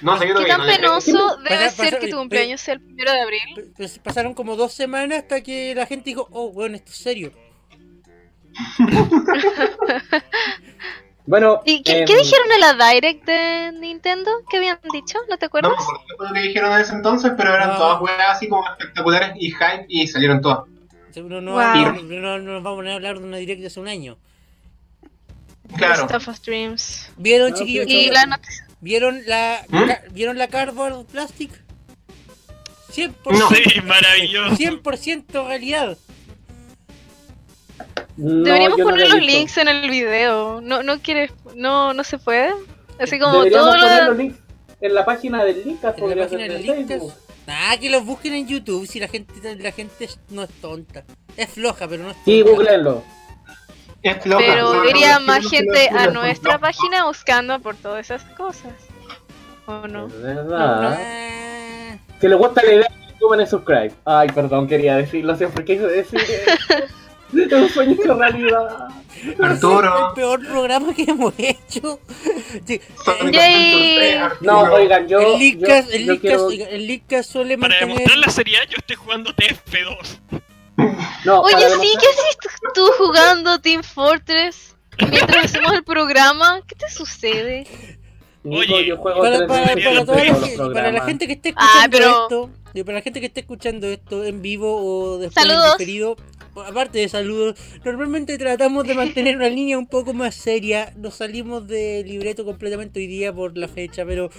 No 0.00 0.16
sé, 0.18 0.26
¿Qué 0.26 0.32
tan 0.46 0.60
no 0.60 0.66
penoso 0.66 1.36
debe 1.38 1.50
Pasa- 1.66 1.70
ser 1.70 1.84
pasa- 1.86 1.98
que 2.00 2.08
tu 2.08 2.16
eh, 2.16 2.18
cumpleaños 2.18 2.60
sea 2.62 2.74
el 2.74 2.80
primero 2.80 3.12
de 3.12 3.20
abril? 3.20 3.72
Pues 3.76 3.98
pasaron 3.98 4.32
como 4.32 4.56
dos 4.56 4.72
semanas 4.72 5.18
hasta 5.18 5.42
que 5.42 5.74
la 5.74 5.84
gente 5.86 6.10
dijo, 6.10 6.28
oh, 6.32 6.50
bueno, 6.50 6.76
esto 6.76 6.90
es 6.92 6.96
serio. 6.98 7.32
Bueno, 11.24 11.60
¿Y 11.64 11.82
qué, 11.84 12.00
em, 12.00 12.04
qué 12.06 12.16
dijeron 12.16 12.46
en 12.52 12.60
la 12.60 12.90
Direct 12.90 13.24
de 13.24 13.72
Nintendo? 13.78 14.28
¿Qué 14.50 14.56
habían 14.56 14.80
dicho? 14.92 15.18
¿No 15.30 15.38
te 15.38 15.44
No 15.44 15.46
acuerdas? 15.46 15.70
me 15.70 15.76
acuerdo 15.84 16.00
qué 16.08 16.14
fue 16.16 16.26
lo 16.28 16.34
que 16.34 16.40
dijeron 16.40 16.72
en 16.72 16.80
ese 16.80 16.94
entonces, 16.94 17.32
pero 17.36 17.54
eran 17.54 17.70
Ah. 17.70 17.76
todas 17.78 18.00
weas 18.02 18.18
así 18.30 18.48
como 18.48 18.64
espectaculares 18.68 19.30
y 19.38 19.52
hype 19.52 19.86
y 19.88 20.08
salieron 20.08 20.40
todas. 20.40 20.64
Seguro 21.12 21.40
no, 21.40 21.52
Wow. 21.52 21.62
no, 21.62 21.92
no- 22.02 22.38
no 22.38 22.52
nos 22.54 22.62
vamos 22.64 22.84
a 22.86 22.94
hablar 22.94 23.20
de 23.20 23.24
una 23.24 23.36
directa 23.36 23.60
de 23.60 23.66
hace 23.68 23.78
un 23.78 23.86
año. 23.86 24.18
Claro. 25.76 26.08
Stuff 26.08 26.28
of 26.28 26.40
Dreams. 26.42 27.10
¿Vieron, 27.16 27.52
Ah, 27.52 27.56
chiquillos? 27.56 27.86
Y 27.88 28.10
la 28.10 28.26
noticia. 28.26 28.66
¿Vieron 28.80 29.22
la, 29.26 29.64
¿Mm? 29.68 29.86
ca- 29.86 30.02
¿vieron 30.10 30.38
la 30.38 30.48
Cardboard 30.48 31.06
Plastic? 31.06 31.50
100%, 32.92 33.14
No. 33.38 33.48
Sí, 33.48 33.80
maravilloso. 33.82 34.56
100% 34.56 35.46
realidad. 35.48 35.96
no, 38.16 38.44
Deberíamos 38.44 38.78
no 38.78 38.84
poner 38.84 39.00
lo 39.00 39.06
he 39.06 39.08
los 39.08 39.20
visto. 39.20 39.36
links 39.38 39.56
en 39.58 39.68
el 39.68 39.90
video. 39.90 40.60
¿No, 40.60 40.82
no 40.82 41.00
quieres? 41.00 41.30
No, 41.56 41.94
no 41.94 42.04
se 42.04 42.18
puede. 42.18 42.52
Así 43.00 43.18
como 43.18 43.38
Deberíamos 43.44 43.66
todo 43.70 43.80
poner 43.80 43.98
la... 44.02 44.08
los 44.08 44.16
links 44.18 44.38
en 44.80 44.94
la 44.94 45.04
página 45.04 45.44
del 45.44 45.64
Linkcast, 45.64 45.98
En 45.98 46.08
la 46.10 46.16
página 46.24 46.42
del 46.42 46.52
de 46.52 46.58
Linkcast. 46.58 46.88
Facebook. 46.88 47.14
Ah, 47.46 47.76
que 47.80 47.88
los 47.90 48.04
busquen 48.04 48.34
en 48.34 48.46
YouTube 48.46 48.86
si 48.86 49.00
la 49.00 49.08
gente 49.08 49.56
la 49.56 49.72
gente 49.72 50.08
no 50.30 50.42
es 50.42 50.50
tonta. 50.60 51.04
Es 51.36 51.48
floja, 51.50 51.88
pero 51.88 52.02
no 52.04 52.10
es 52.10 52.16
tonta. 52.16 52.30
Sí, 52.30 52.42
googleenlo. 52.42 53.02
Es. 54.02 54.16
Pero 54.22 54.72
No, 54.74 54.82
no, 54.82 54.88
iría 54.90 55.18
no, 55.18 55.26
más 55.26 55.44
no, 55.44 55.50
gente 55.50 55.88
no, 55.92 55.98
a 56.00 56.06
no, 56.06 56.12
nuestra 56.22 56.54
no. 56.54 56.60
página 56.60 57.04
buscando 57.06 57.58
por 57.60 57.76
todas 57.76 58.00
esas 58.10 58.24
cosas. 58.36 58.72
¿O 59.66 59.86
no? 59.86 60.06
Es 60.08 60.22
verdad. 60.22 60.92
Ah, 60.98 61.96
Si 62.20 62.26
les 62.28 62.36
gusta 62.38 62.62
la 62.64 62.72
idea, 62.72 62.88
tomen 63.20 63.40
el 63.40 63.46
subscribe. 63.46 63.92
Ay, 64.04 64.28
perdón, 64.34 64.66
quería 64.66 64.96
decirlo, 64.96 65.36
siempre 65.36 65.64
quise 65.64 65.86
decir. 65.86 66.20
Es 67.34 67.50
un 67.50 67.68
sueño 67.70 67.92
hecho 67.98 68.14
realidad. 68.14 68.88
Arturo. 69.40 70.08
El 70.08 70.14
peor 70.14 70.46
programa 70.46 70.92
que 70.94 71.04
hemos 71.04 71.32
hecho. 71.38 71.98
Sí, 72.66 72.78
Sonic 73.04 73.32
Yay. 73.34 73.54
Adventure 73.54 73.96
3, 73.96 74.16
Arturo. 74.20 74.52
No, 74.52 74.60
oigan, 74.74 75.08
yo. 75.08 75.20
el 75.20 75.38
Leadcast- 75.40 76.20
quiero- 76.20 77.22
suele 77.22 77.56
Para 77.56 77.70
mantener. 77.70 77.88
demostrar 77.88 78.18
la 78.18 78.28
seriedad, 78.30 78.62
yo 78.68 78.76
estoy 78.78 78.96
jugando 78.96 79.32
TF2. 79.32 80.41
no, 81.24 81.40
Oye, 81.42 81.52
para 81.54 81.68
sí, 81.68 81.72
demostrar- 81.72 82.00
¿qué 82.00 82.06
haces 82.08 82.36
tú 82.74 82.86
jugando 82.98 83.60
Team 83.60 83.82
Fortress? 83.82 84.76
Mientras 85.10 85.44
hacemos 85.46 85.72
el 85.72 85.84
programa, 85.84 86.60
¿qué 86.66 86.74
te 86.74 86.90
sucede? 86.90 87.66
Nico, 88.44 88.74
Oye, 88.74 88.86
yo 88.86 88.96
juego 88.96 89.20
Para, 89.22 89.46
para, 89.46 89.74
para 89.74 90.04
toda 90.04 90.24
la, 90.24 90.34
gente- 90.34 90.56
para 90.74 90.92
la 90.92 91.04
gente 91.04 91.26
que 91.28 91.32
esté 91.34 91.54
Ah, 91.56 91.84
escuchando 91.86 91.96
pero- 91.98 92.22
esto, 92.22 92.50
y 92.74 92.82
para 92.84 92.98
la 92.98 93.02
gente 93.02 93.20
que 93.20 93.26
esté 93.26 93.40
escuchando 93.40 93.86
esto 93.86 94.24
en 94.24 94.42
vivo 94.42 94.76
o 94.76 95.18
después 95.18 95.34
Saludos. 95.46 95.72
en 95.72 95.78
diferido, 95.78 96.16
aparte 96.66 96.98
de 96.98 97.08
saludos, 97.08 97.56
normalmente 97.84 98.36
tratamos 98.38 98.86
de 98.86 98.94
mantener 98.94 99.36
una 99.36 99.48
línea 99.48 99.78
un 99.78 99.86
poco 99.86 100.12
más 100.14 100.34
seria. 100.34 100.92
Nos 100.96 101.16
salimos 101.16 101.66
de 101.68 102.02
libreto 102.06 102.44
completamente 102.44 102.98
hoy 103.00 103.06
día 103.06 103.32
por 103.32 103.56
la 103.58 103.68
fecha, 103.68 104.04
pero 104.06 104.30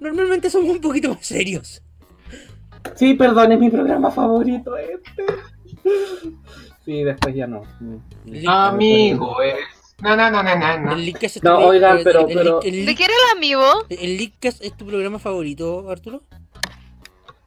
normalmente 0.00 0.50
somos 0.50 0.70
un 0.70 0.80
poquito 0.80 1.08
más 1.14 1.24
serios. 1.26 1.82
Sí, 2.96 3.14
perdón, 3.14 3.52
es 3.52 3.58
mi 3.60 3.70
programa 3.70 4.10
favorito 4.10 4.76
este. 4.76 5.24
Sí, 6.84 7.02
después 7.04 7.34
ya 7.34 7.46
no. 7.46 7.62
El 8.26 8.48
Amigo, 8.48 9.40
eres. 9.42 9.60
No, 10.00 10.16
no, 10.16 10.30
no, 10.30 10.42
no, 10.42 10.56
no. 10.56 10.78
no. 10.80 10.92
El 10.92 11.04
es 11.38 11.42
No, 11.42 11.58
tu- 11.58 11.64
oigan, 11.66 11.98
el- 11.98 12.04
pero- 12.04 12.28
el- 12.28 12.34
pero- 12.34 12.62
el 12.62 12.70
¿De 12.72 12.92
Lead- 12.92 12.96
qué 12.96 13.04
era 13.04 13.12
el 13.32 13.36
amigo? 13.36 13.64
el 13.90 14.16
Leadcast 14.16 14.62
es 14.64 14.76
tu 14.76 14.86
programa 14.86 15.18
favorito, 15.18 15.90
Arturo. 15.90 16.22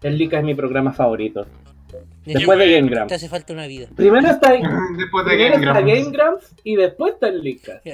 El 0.01 0.17
Lika 0.17 0.39
es 0.39 0.43
mi 0.43 0.53
programa 0.55 0.91
favorito. 0.91 1.45
Después 2.25 2.57
de 2.59 2.71
Game 2.71 2.87
Te 2.89 2.95
Grumps. 2.95 3.13
hace 3.13 3.29
falta 3.29 3.53
una 3.53 3.67
vida. 3.67 3.87
Primero 3.95 4.27
está, 4.29 4.51
Después 4.97 5.25
de 5.25 5.31
primero 5.31 5.53
Game 5.53 5.65
está 5.65 5.81
Grumps. 5.81 5.93
Game 6.05 6.11
Grumps 6.17 6.55
y 6.63 6.75
después 6.75 7.13
está 7.13 7.27
el 7.29 7.41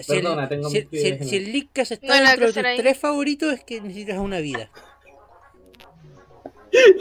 si, 0.03 0.11
el, 0.17 0.21
Perdona, 0.23 0.49
tengo 0.49 0.69
si- 0.69 0.87
mis 0.91 1.01
si- 1.01 1.23
si 1.23 1.35
el 1.37 1.51
Leadcast 1.53 1.91
está 1.93 2.13
dentro 2.15 2.47
que 2.53 2.61
de 2.61 2.63
tus 2.75 2.83
tres 2.83 2.97
favoritos 2.97 3.53
es 3.53 3.63
que 3.63 3.79
necesitas 3.81 4.17
una 4.17 4.39
vida. 4.39 4.69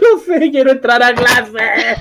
No 0.01 0.19
sé, 0.21 0.51
quiero 0.51 0.71
entrar 0.71 1.03
a 1.03 1.15
clase. 1.15 1.97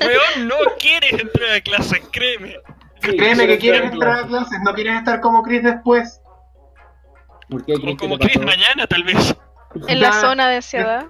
Weón, 0.00 0.48
no 0.48 0.56
quieres 0.78 1.12
entrar 1.12 1.52
a 1.56 1.60
clases, 1.60 2.00
créeme. 2.10 2.56
Sí, 3.02 3.16
Créeme 3.16 3.46
que 3.46 3.58
quieres 3.58 3.92
entrar 3.92 4.24
a 4.24 4.26
clases, 4.26 4.58
no 4.64 4.74
quieres 4.74 4.96
estar 4.96 5.20
como 5.20 5.42
Chris 5.42 5.62
después. 5.62 6.20
¿Por 7.48 7.64
qué, 7.64 7.74
Chris, 7.74 7.96
como 7.96 8.18
Chris 8.18 8.38
mañana, 8.38 8.86
tal 8.86 9.04
vez. 9.04 9.36
En 9.86 10.00
la 10.00 10.12
zona 10.12 10.48
de 10.48 10.56
ansiedad. 10.56 11.06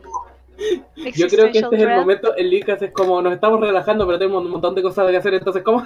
Yo 0.97 1.29
creo 1.29 1.53
que 1.53 1.59
este 1.59 1.77
es 1.77 1.83
el 1.83 1.97
momento, 1.97 2.35
el 2.37 2.51
Licas 2.51 2.83
es 2.83 2.93
como, 2.93 3.23
nos 3.23 3.33
estamos 3.33 3.61
relajando, 3.61 4.07
pero 4.07 4.19
tenemos 4.19 4.45
un 4.45 4.51
montón 4.51 4.75
de 4.75 4.83
cosas 4.83 5.09
que 5.11 5.17
hacer, 5.17 5.35
entonces 5.35 5.63
como... 5.63 5.85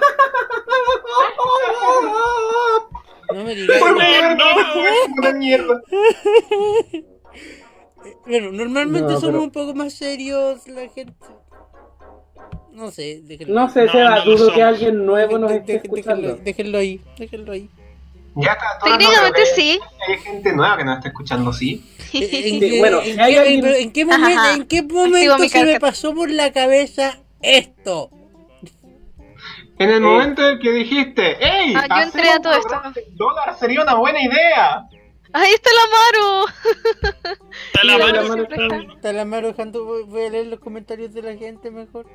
No 3.33 3.45
me 3.45 3.54
digas. 3.54 3.78
Por 3.78 3.97
no. 3.97 4.35
no, 4.35 4.45
puta 5.14 5.33
mierda. 5.33 5.81
Bueno, 8.26 8.52
normalmente 8.52 9.12
No, 9.12 9.21
somos 9.21 9.32
pero- 9.32 9.42
un 9.42 9.50
poco 9.50 9.75
más 9.75 9.92
serios, 9.94 10.66
la 10.68 10.88
gente. 10.88 11.14
No 12.73 12.90
sé, 12.90 13.21
déjenlo. 13.25 13.54
No 13.54 13.68
sé, 13.68 13.85
No, 13.87 13.92
Seba, 13.92 14.16
no 14.16 14.25
dudo 14.25 14.52
que 14.52 14.62
alguien 14.62 15.04
nuevo 15.04 15.38
nos 15.38 15.52
esté 15.52 15.76
escuchando. 15.76 16.37
déjenlo 16.37 16.78
ahí, 16.78 17.00
déjenlo 17.18 17.52
ahí. 17.52 17.68
Ya 18.35 18.52
está, 18.52 18.78
todo 18.80 18.90
Técnicamente 18.97 19.47
sí. 19.54 19.78
Hay 20.09 20.18
gente 20.18 20.52
nueva 20.54 20.78
que 20.78 20.85
nos 20.85 20.97
está 20.97 21.09
escuchando, 21.09 21.52
sí. 21.52 21.85
¿En, 22.14 22.28
Sí, 22.30 22.61
qué- 22.61 22.78
bueno, 22.78 23.02
en 23.02 23.16
qué- 23.16 23.21
alguien- 23.23 23.61
pero 23.61 23.75
¿en 23.76 23.92
qué 23.92 24.04
momento, 24.06 24.40
Ajá. 24.40 24.54
en 24.54 24.64
qué 24.66 24.78
Activo 24.78 25.00
momento 25.06 25.38
mi 25.38 25.49
se 25.50 25.64
me 25.64 25.80
pasó 25.80 26.14
por 26.14 26.30
la 26.30 26.50
cabeza 26.50 27.18
esto? 27.42 28.09
En 29.78 29.90
el 29.90 29.97
Eh. 29.97 30.00
momento 30.00 30.49
en 30.49 30.59
que 30.61 30.71
dijiste, 30.71 31.37
¡Ey! 31.44 31.75
Ah, 31.76 31.87
yo 31.88 32.02
entré 32.04 32.28
a 32.30 32.38
todo 32.40 32.54
esto. 32.54 32.80
dólar 33.12 33.59
sería 33.59 33.82
una 33.82 33.94
buena 33.97 34.23
idea. 34.23 34.87
¡Ahí 35.35 35.52
está 35.52 35.71
la 35.73 35.97
la 37.99 39.25
mano 39.25 39.49
dejando, 39.49 40.07
voy 40.07 40.25
a 40.25 40.31
leer 40.31 40.47
los 40.47 40.61
comentarios 40.61 41.13
de 41.13 41.23
la 41.23 41.37
gente 41.37 41.71
mejor. 41.71 42.07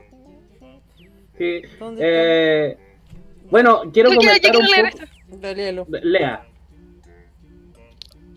Sí, 1.38 1.62
¿Dónde 1.80 2.02
eh, 2.04 2.78
bueno, 3.50 3.84
quiero 3.94 4.12
Yo 4.12 4.20
quiero, 4.20 4.36
yo 4.36 4.42
quiero 4.42 4.60
un 4.60 4.66
leer 4.66 4.92
poco... 4.92 5.04
esto. 5.04 5.16
Dale, 5.28 5.56
léelo. 5.56 5.88
Lea. 5.90 6.46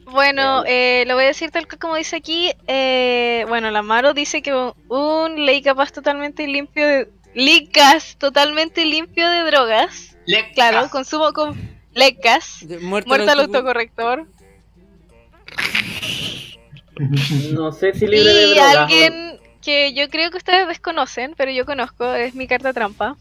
Bueno, 0.05 0.65
eh, 0.67 1.05
lo 1.07 1.15
voy 1.15 1.25
a 1.25 1.29
decir 1.29 1.51
tal 1.51 1.67
cual 1.67 1.79
como 1.79 1.95
dice 1.97 2.17
aquí. 2.17 2.51
Eh, 2.67 3.45
bueno, 3.49 3.71
la 3.71 3.83
Maru 3.83 4.13
dice 4.13 4.43
que 4.43 4.53
un, 4.53 4.73
un 4.89 5.47
ley 5.47 5.63
capaz 5.63 5.93
totalmente 5.93 6.47
limpio 6.47 6.87
de... 6.87 7.09
Licas 7.33 8.17
totalmente 8.19 8.85
limpio 8.85 9.31
de 9.31 9.45
drogas. 9.45 10.17
Lecas. 10.27 10.53
Claro, 10.55 10.89
consumo 10.91 11.33
con 11.33 11.57
lecas. 11.95 12.67
Muerto, 12.81 13.15
el 13.15 13.23
autocor- 13.23 13.41
autocorrector. 13.45 14.27
No 17.52 17.73
sé 17.73 17.92
si 17.95 18.07
libre 18.07 18.33
de 18.33 18.47
Y 18.49 18.54
drogas. 18.54 18.76
alguien 18.76 19.40
que 19.62 19.92
yo 19.95 20.09
creo 20.11 20.30
que 20.30 20.38
ustedes 20.38 20.66
desconocen, 20.69 21.35
pero 21.37 21.50
yo 21.52 21.64
conozco, 21.66 22.12
es 22.14 22.35
mi 22.35 22.47
carta 22.47 22.73
trampa. 22.73 23.16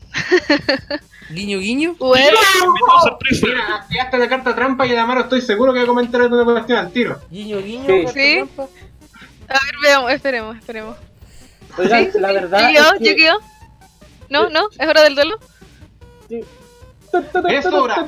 Guiño, 1.30 1.60
guiño. 1.60 1.96
Bueno. 2.00 2.38
Mira, 3.44 3.76
activaste 3.76 4.18
la 4.18 4.28
carta 4.30 4.56
trampa 4.56 4.88
y 4.88 4.92
Adamaro 4.94 5.22
estoy 5.22 5.42
seguro 5.42 5.72
que 5.74 5.80
va 5.80 5.84
a 5.84 5.88
comentar 5.88 6.22
alguna 6.22 6.44
cuestión 6.44 6.80
al 6.80 6.92
tiro. 6.92 7.20
Guiño, 7.30 7.62
guiño. 7.62 7.86
Sí. 7.86 8.04
carta 8.06 8.14
Sí. 8.14 8.36
trampa. 8.38 8.64
a 8.64 9.54
ver, 9.54 9.74
veamos, 9.84 10.12
esperemos, 10.12 10.58
esperemos. 10.58 10.98
o- 11.78 11.82
Oigan, 11.82 12.10
la 12.16 12.32
verdad 12.32 12.70
¿Yu-Gi-Oh? 12.72 12.94
es 12.96 13.00
que- 13.00 13.10
¿Yu-Gi-Oh? 13.10 13.40
¿No? 14.30 14.50
¿No? 14.50 14.70
¿Es 14.78 14.88
hora 14.88 15.04
del 15.04 15.16
duelo? 15.16 15.38
Sí. 16.30 16.42
Es 17.50 17.66
hora. 17.66 18.06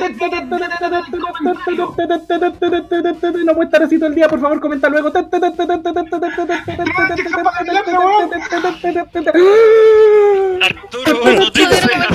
No 3.46 3.54
puede 3.56 3.66
estar 3.66 3.84
así 3.84 3.98
todo 3.98 4.10
el 4.10 4.16
día, 4.16 4.28
por 4.28 4.40
favor, 4.40 4.60
comenta 4.60 4.90
luego. 4.90 5.12
Arturo, 10.62 11.22
Bueno, 11.22 11.40
no 11.42 11.52
te 11.52 11.62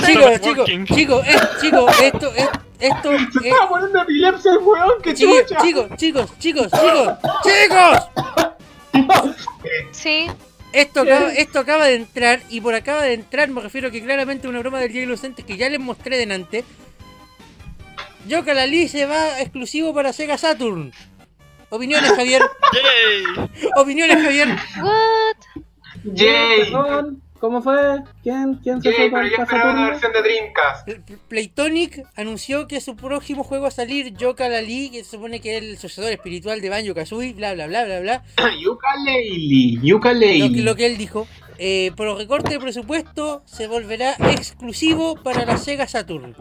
chicos, 0.05 0.41
chicos, 0.41 0.65
chicos, 0.95 1.27
eh, 1.27 1.39
chicos, 1.61 2.01
esto, 2.01 2.31
es, 2.33 2.49
esto, 2.79 3.11
eh, 3.11 3.17
Estaba 3.43 3.69
poniendo 3.69 4.01
epilepsia 4.01 4.51
el 4.51 4.57
weón, 4.59 5.01
que 5.01 5.13
chicos, 5.13 5.45
chicos, 5.61 5.89
chicos, 5.97 6.37
chicos, 6.37 6.71
chicos, 6.71 7.17
chicos. 7.43 8.09
Sí. 9.91 10.27
Esto 10.73 11.01
acaba, 11.01 11.31
esto 11.33 11.59
acaba 11.59 11.85
de 11.85 11.95
entrar, 11.95 12.41
y 12.49 12.61
por 12.61 12.75
acaba 12.75 13.01
de 13.03 13.13
entrar 13.13 13.49
me 13.49 13.61
refiero 13.61 13.89
que 13.89 14.03
claramente 14.03 14.47
una 14.47 14.59
broma 14.59 14.79
del 14.79 14.91
Día 14.91 15.03
Inocente 15.03 15.43
que 15.43 15.57
ya 15.57 15.69
les 15.69 15.79
mostré 15.79 16.17
delante. 16.17 16.63
Yoka 18.27 18.53
Lali 18.53 18.87
se 18.89 19.05
va 19.05 19.39
exclusivo 19.41 19.93
para 19.93 20.11
Sega 20.11 20.37
Saturn. 20.37 20.91
Opiniones, 21.69 22.11
Javier. 22.11 22.41
Yay. 22.73 23.69
Opiniones, 23.75 24.23
Javier. 24.23 24.47
What? 24.81 25.63
Yay. 26.03 26.73
¿Cómo 27.39 27.61
fue? 27.61 27.75
¿Quién, 28.23 28.55
quién 28.63 28.81
se 28.81 28.91
fue 28.91 29.09
pero 29.11 29.45
para 29.45 29.71
una 29.71 29.89
versión 29.89 30.11
de 30.11 30.21
Dreamcast. 30.21 30.89
Playtonic 31.27 32.05
anunció 32.15 32.67
que 32.67 32.81
su 32.81 32.95
próximo 32.95 33.43
juego 33.43 33.67
a 33.67 33.71
salir, 33.71 34.15
Yoka 34.17 34.49
Lali, 34.49 34.89
que 34.89 35.03
se 35.03 35.11
supone 35.11 35.39
que 35.39 35.57
es 35.57 35.63
el 35.63 35.77
sucesor 35.77 36.11
espiritual 36.11 36.61
de 36.61 36.69
Banjo 36.69 36.93
Kazooie, 36.95 37.33
bla 37.33 37.53
bla 37.53 37.67
bla 37.67 37.85
bla 37.85 37.99
bla. 37.99 38.23
Yooka-Laylee, 38.61 39.75
Lo 39.75 39.81
que, 39.81 39.87
Yooka-Laylee. 39.87 40.63
lo 40.63 40.75
que 40.75 40.85
él 40.87 40.97
dijo. 40.97 41.27
eh, 41.59 41.91
por 41.95 42.17
recorte 42.17 42.51
de 42.53 42.59
presupuesto 42.59 43.41
se 43.45 43.67
volverá 43.67 44.13
exclusivo 44.31 45.15
para 45.15 45.45
la 45.45 45.57
Sega 45.57 45.87
Saturn. 45.87 46.35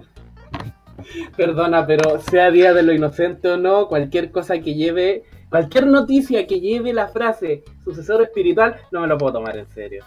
Perdona, 1.36 1.86
pero 1.86 2.20
sea 2.20 2.50
Día 2.50 2.72
de 2.74 2.82
lo 2.82 2.92
Inocente 2.92 3.48
o 3.48 3.56
no, 3.56 3.86
cualquier 3.86 4.30
cosa 4.32 4.58
que 4.58 4.74
lleve, 4.74 5.24
cualquier 5.50 5.86
noticia 5.86 6.46
que 6.46 6.58
lleve 6.60 6.92
la 6.92 7.08
frase 7.08 7.62
sucesor 7.84 8.22
espiritual, 8.22 8.76
no 8.90 9.02
me 9.02 9.06
lo 9.06 9.16
puedo 9.18 9.34
tomar 9.34 9.56
en 9.56 9.68
serio. 9.70 10.04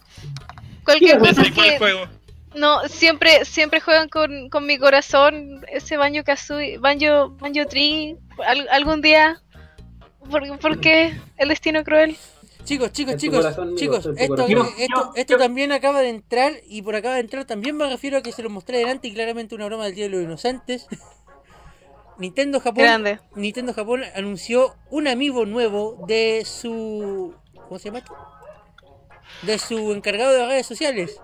Cualquier 0.89 1.13
¿Qué? 1.13 1.27
cosa 1.27 1.41
Desde 1.41 1.53
cuál 1.55 1.69
que... 1.69 1.77
juego. 1.77 2.07
No, 2.55 2.87
siempre, 2.87 3.45
siempre 3.45 3.79
juegan 3.79 4.09
con, 4.09 4.49
con 4.49 4.65
mi 4.65 4.79
corazón 4.79 5.63
ese 5.71 5.97
Banjo 5.97 6.23
Kazooie, 6.23 6.79
Banjo, 6.79 7.29
Banjo 7.39 7.65
Tree, 7.67 8.17
al- 8.45 8.67
algún 8.69 9.01
día. 9.01 9.41
¿Por, 10.31 10.59
por 10.59 10.79
qué 10.79 11.13
el 11.37 11.49
destino 11.49 11.83
cruel? 11.83 12.17
Chicos, 12.63 12.91
chicos, 12.91 13.15
chicos, 13.15 13.39
corazón, 13.39 13.75
chicos, 13.75 14.05
esto, 14.17 14.45
esto, 14.77 15.11
esto 15.15 15.37
también 15.37 15.71
acaba 15.71 16.01
de 16.01 16.09
entrar 16.09 16.53
y 16.67 16.81
por 16.83 16.95
acaba 16.95 17.15
de 17.15 17.21
entrar 17.21 17.45
también 17.45 17.75
me 17.77 17.87
refiero 17.89 18.17
a 18.17 18.21
que 18.21 18.31
se 18.31 18.43
lo 18.43 18.49
mostré 18.49 18.77
delante 18.79 19.07
y 19.07 19.13
claramente 19.13 19.55
una 19.55 19.65
broma 19.65 19.85
del 19.85 19.95
Día 19.95 20.05
de 20.05 20.11
los 20.11 20.21
Inocentes. 20.21 20.87
Nintendo 22.19 22.59
Japón, 22.59 22.83
Grande. 22.83 23.19
Nintendo 23.35 23.73
Japón 23.73 24.03
anunció 24.13 24.75
un 24.89 25.07
amigo 25.07 25.45
nuevo 25.45 26.03
de 26.07 26.43
su 26.45 27.33
¿cómo 27.55 27.79
se 27.79 27.85
llama 27.85 27.99
esto? 27.99 28.15
De 29.41 29.57
su 29.59 29.91
encargado 29.93 30.33
de 30.33 30.45
redes 30.45 30.65
sociales. 30.67 31.21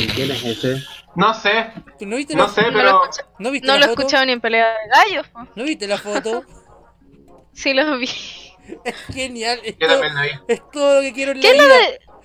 ¿Y 0.00 0.06
quién 0.08 0.30
es 0.30 0.44
ese? 0.44 0.82
No 1.14 1.34
sé, 1.34 1.72
¿Tú 1.98 2.06
no 2.06 2.16
viste 2.16 2.34
no 2.34 2.44
la, 2.44 2.48
sé, 2.48 2.62
No 2.70 2.70
lo, 2.70 2.74
pero 2.78 3.00
¿no 3.38 3.50
viste 3.50 3.66
no 3.66 3.74
la 3.74 3.80
lo 3.80 3.86
he 3.86 3.88
escuchado 3.90 4.24
ni 4.24 4.32
en 4.32 4.40
pelea 4.40 4.66
de 4.66 4.88
gallos. 4.88 5.26
¿No 5.54 5.64
viste 5.64 5.86
la 5.86 5.98
foto? 5.98 6.44
Sí 7.54 7.74
lo 7.74 7.98
vi. 7.98 8.08
Es 8.84 8.94
genial, 9.12 9.60
es 9.64 9.76
yo 9.78 9.88
todo, 9.88 10.02
la 10.04 10.22
vi. 10.22 10.30
es 10.48 10.62
todo 10.70 10.94
lo 10.96 11.00
que 11.02 11.12
quiero 11.12 11.32
en 11.32 11.38
la 11.38 11.42
¿Qué 11.42 11.50
es 11.50 11.56
lo 11.58 11.64
vida. 11.64 11.74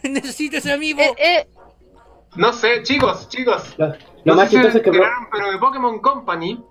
de...? 0.03 0.09
Necesito 0.09 0.57
ese 0.57 0.71
amigo. 0.71 1.01
Eh, 1.01 1.15
eh, 1.17 1.47
No 2.35 2.53
sé, 2.53 2.83
chicos, 2.83 3.27
chicos. 3.27 3.75
Lo, 3.77 3.87
lo 4.23 4.35
No 4.35 4.35
más 4.35 4.49
sé 4.51 4.71
si 4.71 4.81
que... 4.81 4.89
enteraron, 4.89 5.27
pero 5.31 5.51
de 5.51 5.57
Pokémon 5.57 5.99
Company 5.99 6.63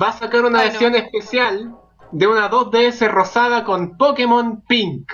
va 0.00 0.08
a 0.08 0.12
sacar 0.18 0.44
una 0.44 0.60
Ay, 0.60 0.72
no. 0.72 0.80
versión 0.80 0.94
especial 0.96 1.76
de 2.10 2.26
una 2.26 2.50
2DS 2.50 3.08
rosada 3.08 3.62
con 3.64 3.96
Pokémon 3.96 4.62
Pink. 4.66 5.10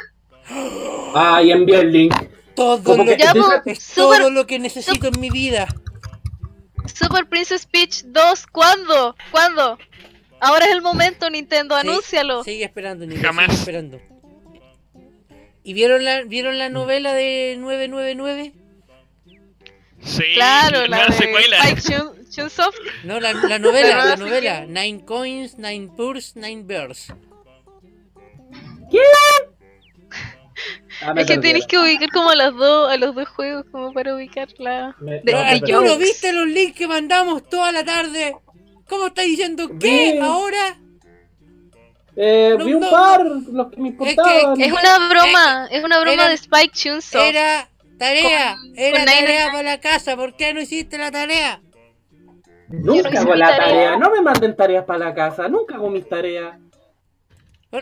Ah, 1.14 1.42
y 1.42 1.50
envía 1.52 1.80
el 1.80 1.92
link. 1.92 2.14
todo 2.54 2.96
lo 2.96 3.04
que- 3.04 3.16
que, 3.16 3.22
Ya, 3.22 3.32
po, 3.34 3.50
es 3.66 3.78
super- 3.82 4.18
todo 4.18 4.30
lo 4.30 4.46
que 4.46 4.58
necesito 4.58 5.08
en 5.08 5.20
mi 5.20 5.30
vida. 5.30 5.68
Super 6.92 7.26
Princess 7.28 7.66
Peach 7.66 8.02
2, 8.06 8.46
¿cuándo? 8.48 9.14
¿Cuándo? 9.30 9.78
Ahora 10.40 10.66
es 10.66 10.72
el 10.72 10.82
momento, 10.82 11.28
Nintendo, 11.30 11.74
Sí, 11.80 11.86
anúncialo. 11.88 12.42
Sigue 12.44 12.64
esperando, 12.64 13.06
Nico, 13.06 13.20
Jamás. 13.22 13.46
sigue 13.46 13.58
esperando. 13.60 14.00
¿Y 15.62 15.74
vieron 15.74 16.04
la, 16.04 16.22
vieron 16.22 16.58
la 16.58 16.68
novela 16.70 17.12
de 17.12 17.56
999? 17.58 18.54
Sí, 20.00 20.22
Claro, 20.34 20.86
la 20.86 21.06
de 21.06 21.12
secuela. 21.12 21.58
Spike 21.58 21.80
Chun- 21.82 22.30
Chunsoft. 22.30 22.78
No, 23.04 23.20
la, 23.20 23.32
la 23.34 23.58
novela, 23.58 24.04
la 24.04 24.16
novela. 24.16 24.64
Nine 24.66 25.04
coins, 25.04 25.58
nine 25.58 25.88
purse, 25.96 26.38
nine 26.40 26.62
bears. 26.64 27.12
Ah, 31.02 31.14
Es 31.16 31.26
que 31.26 31.38
tenéis 31.38 31.66
que 31.66 31.78
ubicar 31.78 32.08
como 32.10 32.30
a 32.30 32.34
los 32.36 32.56
dos, 32.56 32.90
a 32.90 32.96
los 32.96 33.14
dos 33.14 33.28
juegos 33.28 33.64
como 33.70 33.92
para 33.92 34.14
ubicar 34.14 34.48
la... 34.58 34.96
Me- 34.98 35.20
de- 35.20 35.32
no, 35.32 35.38
de 35.38 35.44
me 35.44 35.50
Ay, 35.50 35.60
perdieron. 35.60 35.82
¿Tú 35.82 35.86
no 35.88 35.92
jokes. 35.94 36.04
viste 36.06 36.32
los 36.32 36.46
links 36.48 36.76
que 36.76 36.88
mandamos 36.88 37.48
toda 37.48 37.70
la 37.72 37.84
tarde? 37.84 38.36
¿Cómo 38.88 39.06
estás 39.08 39.26
diciendo 39.26 39.68
qué 39.78 40.12
Bien. 40.12 40.22
ahora? 40.22 40.78
Eh, 42.16 42.56
No, 42.58 42.64
vi 42.64 42.74
un 42.74 42.80
no, 42.80 42.90
par, 42.90 43.24
los 43.24 43.68
que 43.70 43.76
me 43.80 43.88
importaban. 43.88 44.60
Es 44.60 44.72
una 44.72 45.08
broma, 45.08 45.68
es 45.70 45.84
una 45.84 46.00
broma 46.00 46.12
Era- 46.14 46.28
de 46.28 46.34
Spike 46.34 46.70
Chunsoft. 46.72 47.22
Era 47.24 47.68
tarea, 47.98 48.56
era 48.76 48.96
con 48.98 49.06
tarea 49.06 49.46
para 49.52 49.62
la 49.62 49.80
casa. 49.80 50.16
¿Por 50.16 50.34
qué 50.36 50.52
no 50.52 50.60
hiciste 50.60 50.98
la 50.98 51.12
tarea? 51.12 51.60
Nunca 52.68 53.20
hago 53.20 53.34
la 53.34 53.50
tarea. 53.56 53.66
tarea. 53.68 53.96
No 53.98 54.10
me 54.10 54.20
manden 54.20 54.56
tareas 54.56 54.84
para 54.84 54.98
la 55.06 55.14
casa. 55.14 55.48
Nunca 55.48 55.76
hago 55.76 55.90
mis 55.90 56.08
tareas. 56.08 56.56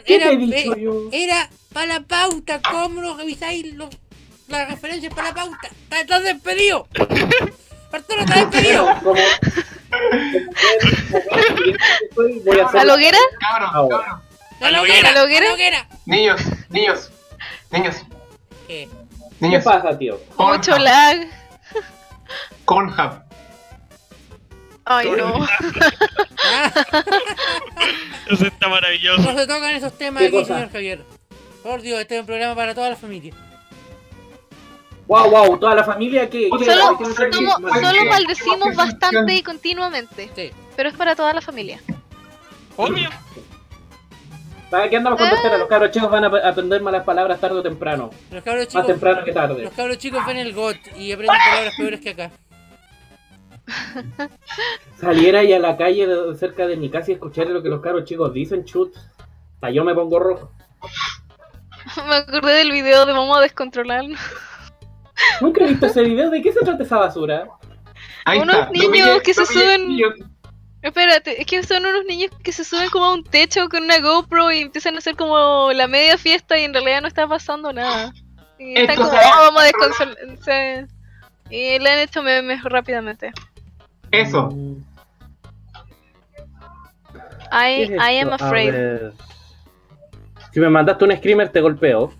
¿Qué 0.04 0.16
Era, 0.16 0.26
te 0.26 0.32
he 0.32 0.36
dicho 0.36 0.74
eh, 0.74 0.80
yo? 0.82 1.08
era 1.12 1.48
para 1.76 1.86
la 1.86 2.00
pauta. 2.00 2.62
¿Cómo 2.62 3.02
no 3.02 3.18
revisáis 3.18 3.74
los, 3.74 3.90
las 4.48 4.66
referencias 4.70 5.12
para 5.12 5.28
la 5.28 5.34
pauta? 5.34 5.68
¡Estás, 5.90 6.22
despedido! 6.24 6.88
Arturo, 7.92 8.20
estás 8.22 8.50
despedido. 8.50 8.86
Como, 9.02 9.02
como 9.02 9.16
soy, 12.14 12.40
voy 12.46 12.60
a 12.60 12.64
hacer 12.66 12.80
¿A 12.80 12.84
la 12.84 12.94
hoguera? 12.94 13.18
Cabros, 13.38 13.70
Ahora. 13.74 13.98
cabros. 13.98 14.22
¡A 14.58 14.62
la 14.62 14.68
¿A 14.68 14.70
la 14.70 14.80
hoguera! 14.80 15.08
¡A 15.10 15.12
la 15.12 15.24
hoguera! 15.24 15.86
Niños, 16.06 16.40
niños, 16.70 17.10
niños, 17.70 17.96
¿Qué? 18.66 18.88
¿Qué 18.88 19.46
niños. 19.46 19.62
pasa, 19.62 19.98
tío? 19.98 20.18
Mucho 20.38 20.78
lag. 20.78 21.28
Pornhub. 22.64 23.20
Ay, 24.86 25.10
no. 25.10 25.46
Eso 28.30 28.46
está 28.46 28.68
maravilloso. 28.68 29.20
no 29.30 29.38
se 29.38 29.46
tocan 29.46 29.74
esos 29.74 29.98
temas 29.98 30.22
¿Qué 30.22 30.28
aquí, 30.28 30.36
cosa? 30.38 30.54
señor 30.54 30.72
Javier. 30.72 31.15
Por 31.66 31.82
Dios, 31.82 31.98
este 32.00 32.14
es 32.14 32.20
un 32.20 32.26
programa 32.26 32.54
para 32.54 32.76
toda 32.76 32.88
la 32.90 32.94
familia. 32.96 33.34
Wow, 35.08 35.30
wow, 35.30 35.58
toda 35.58 35.74
la 35.74 35.82
familia 35.82 36.30
que. 36.30 36.48
que- 36.48 36.64
Solo, 36.64 36.96
que- 36.96 37.04
solo, 37.06 37.30
que- 37.30 37.80
solo 37.80 37.90
que- 37.92 38.08
maldecimos 38.08 38.74
bastante 38.76 39.34
y 39.34 39.42
continuamente. 39.42 40.30
Sí. 40.36 40.50
Pero 40.76 40.90
es 40.90 40.94
para 40.96 41.16
toda 41.16 41.32
la 41.32 41.40
familia. 41.40 41.80
Obvio. 42.76 43.10
¿Para 44.70 44.88
qué 44.88 44.96
andamos 44.96 45.18
con 45.18 45.28
tonteras? 45.28 45.58
Los 45.58 45.68
cabros 45.68 45.90
chicos 45.90 46.08
van 46.08 46.22
a 46.24 46.26
ap- 46.28 46.44
aprender 46.44 46.80
malas 46.82 47.02
palabras 47.02 47.40
tarde 47.40 47.58
o 47.58 47.62
temprano. 47.64 48.10
Los 48.30 48.44
cabros 48.44 48.64
Más 48.66 48.68
chicos, 48.72 48.86
temprano 48.86 49.24
que 49.24 49.32
tarde. 49.32 49.62
los 49.64 49.72
cabros 49.72 49.98
chicos 49.98 50.24
ven 50.24 50.36
el 50.36 50.52
GOT 50.54 50.76
y 50.96 51.10
aprenden 51.10 51.36
palabras 51.50 51.74
peores 51.76 52.00
que 52.00 52.10
acá. 52.10 52.30
Saliera 55.00 55.40
ahí 55.40 55.52
a 55.52 55.58
la 55.58 55.76
calle 55.76 56.06
de- 56.06 56.36
cerca 56.36 56.68
de 56.68 56.76
mi 56.76 56.90
casa 56.90 57.10
y 57.10 57.14
escuchar 57.14 57.48
lo 57.48 57.60
que 57.60 57.68
los 57.68 57.80
cabros 57.80 58.04
chicos 58.04 58.32
dicen, 58.32 58.64
chut. 58.64 58.94
Hasta 59.54 59.70
yo 59.70 59.82
me 59.84 59.94
pongo 59.96 60.20
rojo. 60.20 60.52
Me 62.08 62.14
acordé 62.16 62.54
del 62.54 62.72
video 62.72 63.06
de 63.06 63.12
Vamos 63.12 63.36
a 63.38 63.40
descontrolarnos. 63.40 64.18
Nunca 65.40 65.64
he 65.64 65.68
visto 65.68 65.86
ese 65.86 66.02
video. 66.02 66.30
¿De 66.30 66.42
qué 66.42 66.52
se 66.52 66.60
trata 66.60 66.82
esa 66.82 66.98
basura? 66.98 67.46
Ahí 68.24 68.40
Unos 68.40 68.56
está. 68.56 68.70
niños 68.70 68.90
pillé, 68.90 69.22
que 69.22 69.34
se 69.34 69.46
pillé, 69.46 69.60
suben- 69.64 69.88
niños. 69.88 70.14
Espérate, 70.82 71.40
es 71.40 71.46
que 71.46 71.62
son 71.64 71.84
unos 71.86 72.04
niños 72.04 72.30
que 72.44 72.52
se 72.52 72.62
suben 72.64 72.88
como 72.90 73.06
a 73.06 73.14
un 73.14 73.24
techo 73.24 73.68
con 73.68 73.82
una 73.84 73.98
GoPro 73.98 74.52
y 74.52 74.60
empiezan 74.60 74.94
a 74.94 74.98
hacer 74.98 75.16
como 75.16 75.72
la 75.72 75.86
media 75.88 76.16
fiesta 76.18 76.58
y 76.58 76.64
en 76.64 76.72
realidad 76.74 77.00
no 77.02 77.08
está 77.08 77.26
pasando 77.26 77.72
nada. 77.72 78.12
Y 78.58 78.78
están 78.78 78.96
como, 78.96 79.08
"Oh, 79.08 79.12
vamos 79.12 79.62
a 79.62 79.64
descontrolar. 79.64 80.86
Y 81.50 81.78
le 81.78 81.90
han 81.90 81.98
hecho 82.00 82.22
memes 82.22 82.62
rápidamente. 82.64 83.32
Eso. 84.10 84.50
Mm, 84.50 84.76
I, 87.52 87.76
¿qué 87.76 87.82
es 87.84 87.90
I 87.90 88.18
am 88.18 88.32
afraid. 88.32 88.74
Si 90.56 90.60
me 90.60 90.70
mandaste 90.70 91.04
un 91.04 91.14
screamer, 91.14 91.50
te 91.50 91.60
golpeo. 91.60 92.14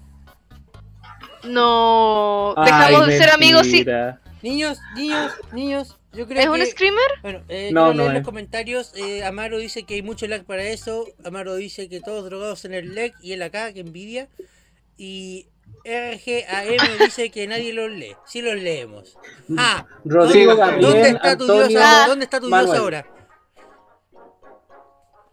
No. 1.44 2.52
Ay, 2.58 2.66
Dejamos 2.66 3.06
de 3.06 3.16
ser 3.16 3.30
amigos 3.30 3.66
y. 3.68 3.86
Niños, 4.42 4.78
niños, 4.94 5.32
niños, 5.54 5.96
yo 6.12 6.26
creo 6.26 6.40
¿Es 6.40 6.44
que... 6.44 6.50
un 6.50 6.66
screamer? 6.66 7.10
Bueno, 7.22 7.40
eh, 7.48 7.70
No, 7.72 7.94
no 7.94 8.02
leer 8.02 8.16
los 8.16 8.24
comentarios. 8.24 8.92
Eh, 8.94 9.24
Amaro 9.24 9.56
dice 9.56 9.84
que 9.84 9.94
hay 9.94 10.02
mucho 10.02 10.26
lag 10.26 10.44
para 10.44 10.64
eso. 10.64 11.06
Amaro 11.24 11.54
dice 11.54 11.88
que 11.88 12.02
todos 12.02 12.26
drogados 12.26 12.66
en 12.66 12.74
el 12.74 12.94
lag 12.94 13.12
y 13.22 13.32
él 13.32 13.40
acá, 13.40 13.72
que 13.72 13.80
envidia. 13.80 14.28
Y 14.98 15.46
RGAM 15.86 16.98
dice 17.06 17.30
que 17.30 17.46
nadie 17.46 17.72
los 17.72 17.90
lee. 17.90 18.16
Sí 18.26 18.42
los 18.42 18.56
leemos. 18.56 19.16
Ah, 19.56 19.86
Rodrigo 20.04 20.54
Gabriel, 20.56 20.82
¿dónde 20.82 21.08
está 21.08 21.38
tu 21.38 21.44
Antonio, 21.44 21.68
Dios 21.68 21.82
ahora? 21.82 22.06
¿Dónde 22.06 22.24
está 22.24 22.38
tu 22.38 22.48
Dios 22.48 22.60
Manuel. 22.60 22.80
ahora? 22.80 23.15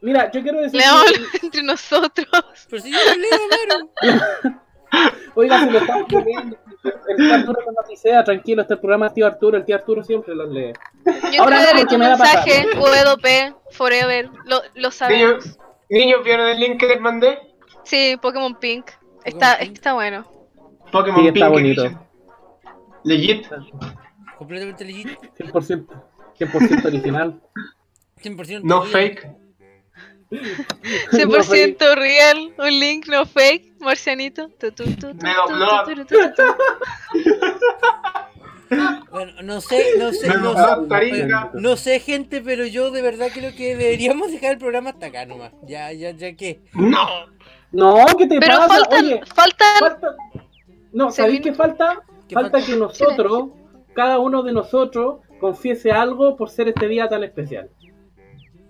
Mira, 0.04 0.30
yo 0.32 0.42
quiero 0.44 0.60
decir. 0.60 0.80
Leamos 0.80 1.06
que- 1.32 1.38
entre 1.48 1.64
nosotros. 1.64 2.28
Pero 2.70 2.82
si 2.82 2.92
yo 2.92 2.98
leo. 3.18 3.92
Oiga, 5.36 5.60
si 5.66 5.72
lo 5.72 5.80
estamos 5.80 6.12
leyendo. 6.12 6.58
El 7.08 7.16
tío 7.16 7.34
Arturo 7.34 7.60
no 7.66 7.72
nos 7.72 8.00
sea, 8.00 8.24
tranquilo, 8.24 8.62
este 8.62 8.76
programa 8.78 9.08
es 9.08 9.14
tío 9.14 9.26
Arturo, 9.26 9.58
el 9.58 9.66
tío 9.66 9.76
Arturo 9.76 10.04
siempre 10.04 10.36
los 10.36 10.50
lee. 10.52 10.74
Yo 11.32 11.42
Ahora 11.42 11.60
no, 11.74 11.80
porque 11.80 11.98
me 11.98 12.10
mensaje, 12.10 12.66
WP, 12.76 13.56
Forever. 13.72 14.30
Lo, 14.46 14.62
lo 14.76 14.92
sabemos. 14.92 15.46
Niños, 15.46 15.60
niños, 15.90 16.24
¿vieron 16.24 16.48
el 16.48 16.60
link 16.60 16.78
que 16.80 16.88
les 16.88 17.00
mandé? 17.00 17.40
Sí, 17.84 18.18
Pokémon 18.22 18.56
Pink. 18.60 18.92
Está, 19.24 19.58
Pink. 19.58 19.72
está 19.78 19.94
bueno. 19.94 20.26
Pokémon 20.92 21.22
Sí, 21.22 21.28
está 21.30 21.40
Pink 21.40 21.50
bonito. 21.50 21.82
Edition. 21.86 22.08
Legit. 23.06 23.48
Completamente 24.38 24.84
legit. 24.86 25.08
100%, 25.40 25.88
100% 26.38 26.86
original. 26.86 27.42
100% 28.22 28.62
No 28.64 28.84
fake. 28.84 29.28
100% 31.12 31.96
real, 31.96 32.54
un 32.58 32.80
link 32.80 33.08
no 33.08 33.26
fake, 33.26 33.80
marcianito. 33.80 34.50
Tu, 34.60 34.72
tu, 34.72 34.84
tu, 34.96 35.14
tu. 35.14 35.28
Bueno, 39.12 39.32
no 39.44 39.62
sé, 39.62 39.86
no 40.00 40.12
sé, 40.12 40.28
Me 40.28 40.36
no, 40.38 41.52
no 41.54 41.78
sé, 41.78 42.00
gente, 42.00 42.42
pero 42.42 42.66
yo 42.66 42.90
de 42.92 43.02
verdad 43.02 43.28
creo 43.34 43.54
que 43.56 43.76
deberíamos 43.76 44.32
dejar 44.32 44.54
el 44.54 44.58
programa 44.58 44.92
hasta 44.92 45.08
acá 45.08 45.26
nomás. 45.26 45.52
Ya, 45.68 45.92
ya, 45.92 46.12
ya 46.12 46.36
que. 46.36 46.62
No. 46.74 47.08
No, 47.72 48.06
¿qué 48.18 48.28
te 48.28 48.40
Pero 48.40 48.58
pasa? 48.58 48.68
faltan, 48.68 49.06
Oye, 49.06 49.22
faltan. 49.36 49.80
falta. 49.80 50.16
No, 50.92 51.12
¿sabéis 51.12 51.42
qué 51.42 51.54
falta? 51.54 52.02
¿Qué 52.28 52.36
falta 52.36 52.60
falta? 52.60 52.66
que 52.72 52.78
nosotros, 52.78 53.50
cada 53.94 54.20
uno 54.20 54.44
de 54.44 54.54
nosotros, 54.54 55.22
confiese 55.40 55.92
algo 55.92 56.36
por 56.38 56.50
ser 56.50 56.68
este 56.70 56.88
día 56.88 57.10
tan 57.10 57.24
especial. 57.24 57.70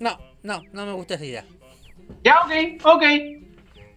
No, 0.04 0.18
no, 0.44 0.64
no 0.74 0.86
me 0.86 0.92
gusta 0.92 1.14
esa 1.14 1.24
idea. 1.26 1.46
Ya, 2.24 2.42
ok, 2.42 2.52
ok. 2.84 3.04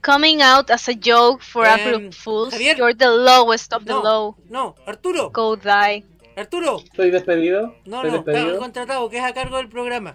Coming 0.02 0.40
out 0.40 0.70
as 0.70 0.88
a 0.88 0.92
joke 0.92 1.42
for 1.42 1.66
Em, 1.66 1.72
April 1.74 2.12
Fools. 2.12 2.54
Javier. 2.54 2.76
You're 2.76 2.94
the 2.94 3.08
lowest 3.08 3.72
of 3.72 3.84
the 3.84 3.92
No, 3.92 4.02
low. 4.02 4.36
no, 4.48 4.74
Arturo, 4.86 5.30
Go 5.30 5.56
die. 5.56 6.04
Arturo. 6.36 6.78
¿Estoy 6.84 7.10
despedido? 7.10 7.74
No, 7.86 7.96
¿Estoy 7.96 8.10
no, 8.12 8.18
está 8.18 8.30
despedido? 8.30 8.58
contratado, 8.60 9.08
que 9.10 9.18
es 9.18 9.24
a 9.24 9.32
cargo 9.34 9.56
del 9.56 9.68
programa. 9.68 10.14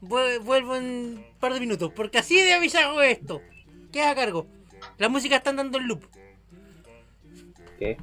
Vu- 0.00 0.40
Vuelvo 0.42 0.76
en 0.76 0.84
un 0.84 1.26
par 1.40 1.52
de 1.52 1.60
minutos, 1.60 1.92
porque 1.94 2.16
así 2.18 2.40
de 2.40 2.54
avisado 2.54 3.02
esto. 3.02 3.42
Que 3.92 4.00
es 4.00 4.06
a 4.06 4.14
cargo. 4.14 4.46
La 4.96 5.08
música 5.10 5.36
están 5.36 5.56
dando 5.56 5.76
en 5.78 5.88
loop. 5.88 6.04
¿Qué? 7.78 7.96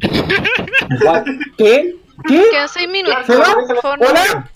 ¿Qué? 1.57 1.95
¿Qué? 2.27 2.45
Quedan 2.51 2.69
6 2.69 2.87
minutos. 2.89 3.25
¿Se 3.25 3.35
va? 3.35 3.55
No. 3.55 3.91
¿Hola? 4.09 4.51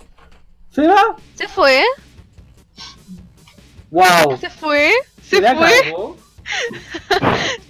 ¿Se 0.72 0.88
va? 0.88 1.16
Se 1.36 1.48
fue. 1.48 1.84
¡Wow! 3.92 4.38
Se 4.40 4.50
fue. 4.50 4.92
Se 5.24 5.38
¿Se 5.38 5.56
fue. 5.56 5.70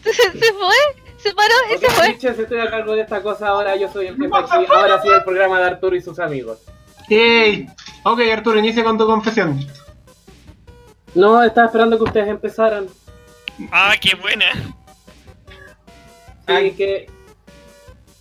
Se, 0.03 0.13
se 0.13 0.53
fue. 0.53 0.75
Se 1.17 1.33
paró 1.33 1.53
y 1.69 1.73
Ok, 1.75 1.81
se 1.81 1.89
fue. 1.89 2.07
bitches, 2.13 2.39
estoy 2.39 2.59
a 2.61 2.69
cargo 2.69 2.95
de 2.95 3.01
esta 3.01 3.21
cosa, 3.21 3.47
ahora 3.49 3.75
yo 3.75 3.91
soy 3.91 4.07
el 4.07 4.15
jefe 4.15 4.29
aquí, 4.33 4.65
ahora 4.73 5.01
sí 5.01 5.09
el 5.09 5.23
programa 5.23 5.59
de 5.59 5.65
Arturo 5.65 5.93
y 5.95 6.01
sus 6.01 6.17
amigos. 6.19 6.59
Yay. 7.09 7.67
Ok, 8.03 8.21
Arturo, 8.31 8.57
inicia 8.59 8.83
con 8.85 8.97
tu 8.97 9.05
confesión. 9.05 9.59
No, 11.15 11.43
estaba 11.43 11.67
esperando 11.67 11.97
que 11.97 12.03
ustedes 12.05 12.27
empezaran. 12.29 12.87
Ah, 13.71 13.95
qué 13.99 14.15
buena. 14.15 14.45
Así 16.45 16.71
que 16.71 17.09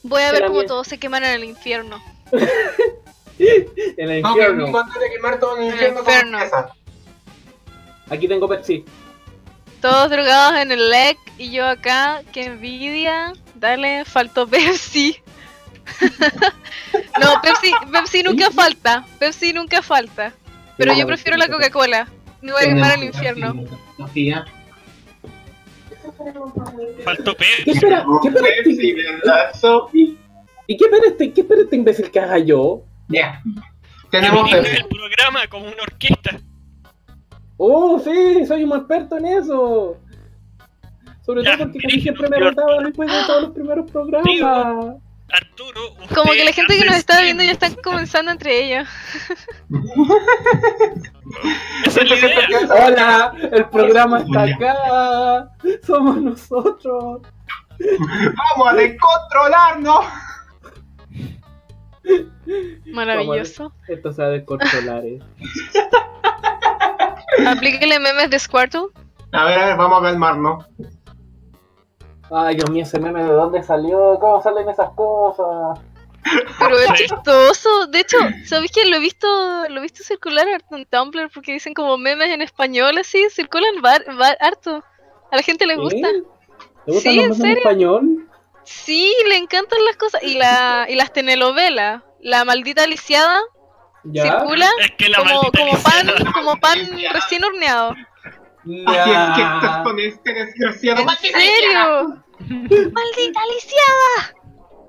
Voy 0.02 0.22
a 0.22 0.32
ver 0.32 0.46
cómo 0.46 0.64
todos 0.64 0.88
se 0.88 0.98
queman 0.98 1.22
en 1.24 1.32
el 1.32 1.44
infierno. 1.44 2.02
en 3.38 4.11
el 4.11 4.18
infierno. 4.20 4.66
Nico, 4.66 4.78
antes 4.78 5.00
de 5.00 5.11
quemar 5.11 5.38
todo 5.38 5.56
en 5.58 5.64
el 5.64 5.68
En 5.68 5.74
el 5.78 5.98
infierno, 5.98 6.38
infierno. 6.42 6.74
Aquí 8.11 8.29
tengo 8.29 8.49
Pepsi. 8.49 8.85
Todos 9.81 10.11
drogados 10.11 10.59
en 10.61 10.73
el 10.73 10.90
leg 10.90 11.16
y 11.38 11.53
yo 11.53 11.66
acá, 11.66 12.23
qué 12.33 12.47
envidia. 12.47 13.33
Dale, 13.55 14.05
faltó 14.05 14.47
Pepsi. 14.47 15.16
no, 17.21 17.40
Pepsi, 17.42 17.73
Pepsi 17.92 18.23
nunca 18.23 18.51
falta. 18.51 19.07
Pepsi 19.18 19.53
nunca 19.53 19.83
falta. 19.83 20.33
Pero 20.77 20.94
yo 20.94 21.07
prefiero 21.07 21.37
la 21.37 21.49
Coca-Cola. 21.49 22.09
Me 22.40 22.53
voy 22.53 22.62
a 22.62 22.66
quemar 22.66 22.92
al 22.92 23.03
infierno. 23.05 23.55
Faltó 27.05 27.37
¿Qué 27.37 27.44
Pepsi. 27.64 27.71
espera? 27.71 28.05
¿Qué 28.23 28.29
espera 28.29 28.47
Pepsi, 28.64 28.90
este, 28.90 29.12
¿verdad, 29.12 29.55
Sofi? 29.61 30.18
¿Y 30.66 30.77
qué 30.77 30.85
espera 30.85 31.07
este, 31.07 31.33
qué 31.33 31.40
espera 31.40 31.62
este 31.62 31.77
imbécil 31.77 32.11
que 32.11 32.21
haga 32.21 32.38
yo? 32.38 32.83
Ya. 33.09 33.42
Tenemos 34.11 34.44
Dirige 34.44 34.62
Pepsi. 34.62 34.77
el 34.83 34.87
programa 34.88 35.47
como 35.49 35.66
una 35.66 35.83
orquesta. 35.83 36.40
Oh, 37.59 37.99
sí, 37.99 38.47
soy 38.47 38.64
un 38.64 38.73
experto 38.77 39.18
en 39.18 39.27
eso. 39.27 39.97
Sobre 41.27 41.42
Ya, 41.44 41.57
todo 41.57 41.64
porque 41.64 41.81
casi 41.81 42.01
siempre 42.01 42.29
me 42.29 42.38
rotaba 42.38 42.79
después 42.85 43.11
de 43.11 43.23
todos 43.27 43.42
los 43.42 43.51
primeros 43.51 43.90
programas. 43.90 44.97
Arturo. 45.31 45.81
usted 46.01 46.14
Como 46.16 46.33
que 46.33 46.44
la 46.44 46.53
gente 46.53 46.79
que 46.79 46.85
nos 46.87 46.97
está 46.97 47.21
viendo 47.21 47.42
ya 47.42 47.53
están 47.53 47.75
comenzando 47.85 48.31
entre 48.31 48.64
ellos. 48.64 48.88
Esa 51.85 52.01
es 52.01 52.11
la 52.11 52.16
idea. 52.16 52.49
Hola, 52.87 53.35
el 53.53 53.68
programa 53.68 54.21
está 54.21 54.42
acá. 54.44 55.51
Somos 55.85 56.23
nosotros. 56.23 57.23
¡Vamos 57.79 58.68
a 58.68 58.75
descontrolarnos! 58.75 60.05
Maravilloso. 62.87 63.73
Esto 63.87 64.12
se 64.12 64.23
va 64.23 64.29
a 64.29 64.31
descontrolar. 64.31 65.05
eh. 65.05 65.18
Aplíquele 67.46 67.98
memes 68.00 68.30
de 68.30 68.38
Squirtle. 68.38 68.86
A 69.32 69.44
ver, 69.44 69.58
a 69.58 69.66
ver, 69.66 69.76
vamos 69.76 70.00
a 70.00 70.02
calmarnos. 70.04 70.64
Ay, 72.30 72.56
Dios 72.56 72.70
mío, 72.70 72.82
ese 72.82 72.98
meme 73.00 73.22
de 73.24 73.30
dónde 73.32 73.62
salió, 73.62 74.18
cómo 74.20 74.42
salen 74.42 74.68
esas 74.68 74.90
cosas. 74.90 75.80
Pero 76.58 76.78
es 76.78 76.92
chistoso. 76.94 77.86
De 77.86 78.00
hecho, 78.00 78.18
¿sabéis 78.44 78.70
que 78.72 78.84
lo 78.84 78.96
he 78.96 79.00
visto 79.00 79.26
lo 79.68 79.78
he 79.78 79.82
visto 79.82 80.02
circular 80.02 80.46
harto 80.48 80.76
en 80.76 80.84
Tumblr? 80.84 81.30
Porque 81.32 81.52
dicen 81.52 81.72
como 81.72 81.96
memes 81.96 82.28
en 82.28 82.42
español 82.42 82.98
así, 82.98 83.24
circulan 83.30 83.80
var- 83.80 84.04
var- 84.16 84.36
harto. 84.40 84.82
A 85.30 85.36
la 85.36 85.42
gente 85.42 85.64
le 85.66 85.76
gusta. 85.76 86.08
¿Eh? 86.08 86.22
¿Te 86.84 86.92
gustan 86.92 87.12
Sí, 87.12 87.16
los 87.16 87.24
¿en 87.24 87.28
memes 87.28 87.36
en 87.38 87.42
serio? 87.42 87.58
español? 87.58 88.28
Sí, 88.64 89.14
le 89.28 89.36
encantan 89.38 89.78
las 89.86 89.96
cosas. 89.96 90.22
Y, 90.22 90.34
la, 90.36 90.86
y 90.88 90.96
las 90.96 91.12
telenovelas. 91.12 92.02
La 92.20 92.44
maldita 92.44 92.86
lisiada 92.86 93.40
¿Ya? 94.12 94.40
circula 94.40 94.71
Es 94.81 94.90
que 94.92 95.09
la 95.09 95.18
como, 95.18 95.40
como 95.53 95.83
pan, 95.83 96.33
como 96.33 96.61
pan 96.61 96.79
recién 97.12 97.44
horneado. 97.44 97.94
Es 98.66 99.35
que 99.37 99.42
estás 99.42 99.83
con 99.83 99.99
este 99.99 100.35
desgraciado. 100.35 101.01
¿En 101.01 101.09
serio? 101.18 102.25
¡Maldita 102.92 103.40
lisiada! 103.55 104.35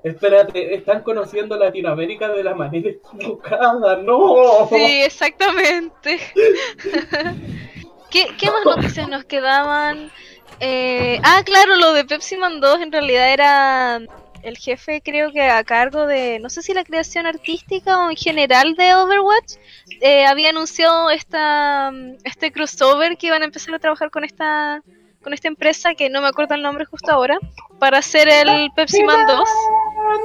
Espérate, 0.02 0.74
están 0.74 1.02
conociendo 1.02 1.58
Latinoamérica 1.58 2.28
de 2.28 2.42
la 2.42 2.54
manera 2.54 2.88
equivocada, 2.90 3.96
no. 3.96 4.66
Sí, 4.70 5.02
exactamente. 5.02 6.18
¿Qué, 8.10 8.26
qué 8.38 8.50
más 8.50 8.64
noticias 8.64 9.08
nos 9.08 9.24
quedaban? 9.24 10.10
Eh, 10.58 11.20
ah, 11.22 11.42
claro, 11.44 11.76
lo 11.76 11.92
de 11.92 12.04
Pepsi 12.04 12.36
Man 12.36 12.60
2 12.60 12.80
en 12.80 12.92
realidad 12.92 13.32
era 13.32 14.00
el 14.42 14.56
jefe, 14.58 15.00
creo 15.02 15.32
que 15.32 15.42
a 15.42 15.62
cargo 15.64 16.06
de, 16.06 16.38
no 16.40 16.48
sé 16.50 16.62
si 16.62 16.72
la 16.74 16.84
creación 16.84 17.26
artística 17.26 17.98
o 18.06 18.10
en 18.10 18.16
general 18.16 18.74
de 18.74 18.94
Overwatch, 18.94 19.54
eh, 20.00 20.24
había 20.26 20.50
anunciado 20.50 21.10
esta, 21.10 21.92
este 22.24 22.50
crossover 22.52 23.16
que 23.18 23.26
iban 23.28 23.42
a 23.42 23.44
empezar 23.46 23.74
a 23.74 23.78
trabajar 23.78 24.10
con 24.10 24.24
esta 24.24 24.82
con 25.22 25.34
esta 25.34 25.48
empresa 25.48 25.94
que 25.94 26.08
no 26.08 26.22
me 26.22 26.28
acuerdo 26.28 26.54
el 26.54 26.62
nombre 26.62 26.86
justo 26.86 27.12
ahora 27.12 27.38
para 27.78 27.98
hacer 27.98 28.26
el 28.28 28.70
Pepsi 28.74 29.04
Man 29.04 29.26
2. 29.26 29.48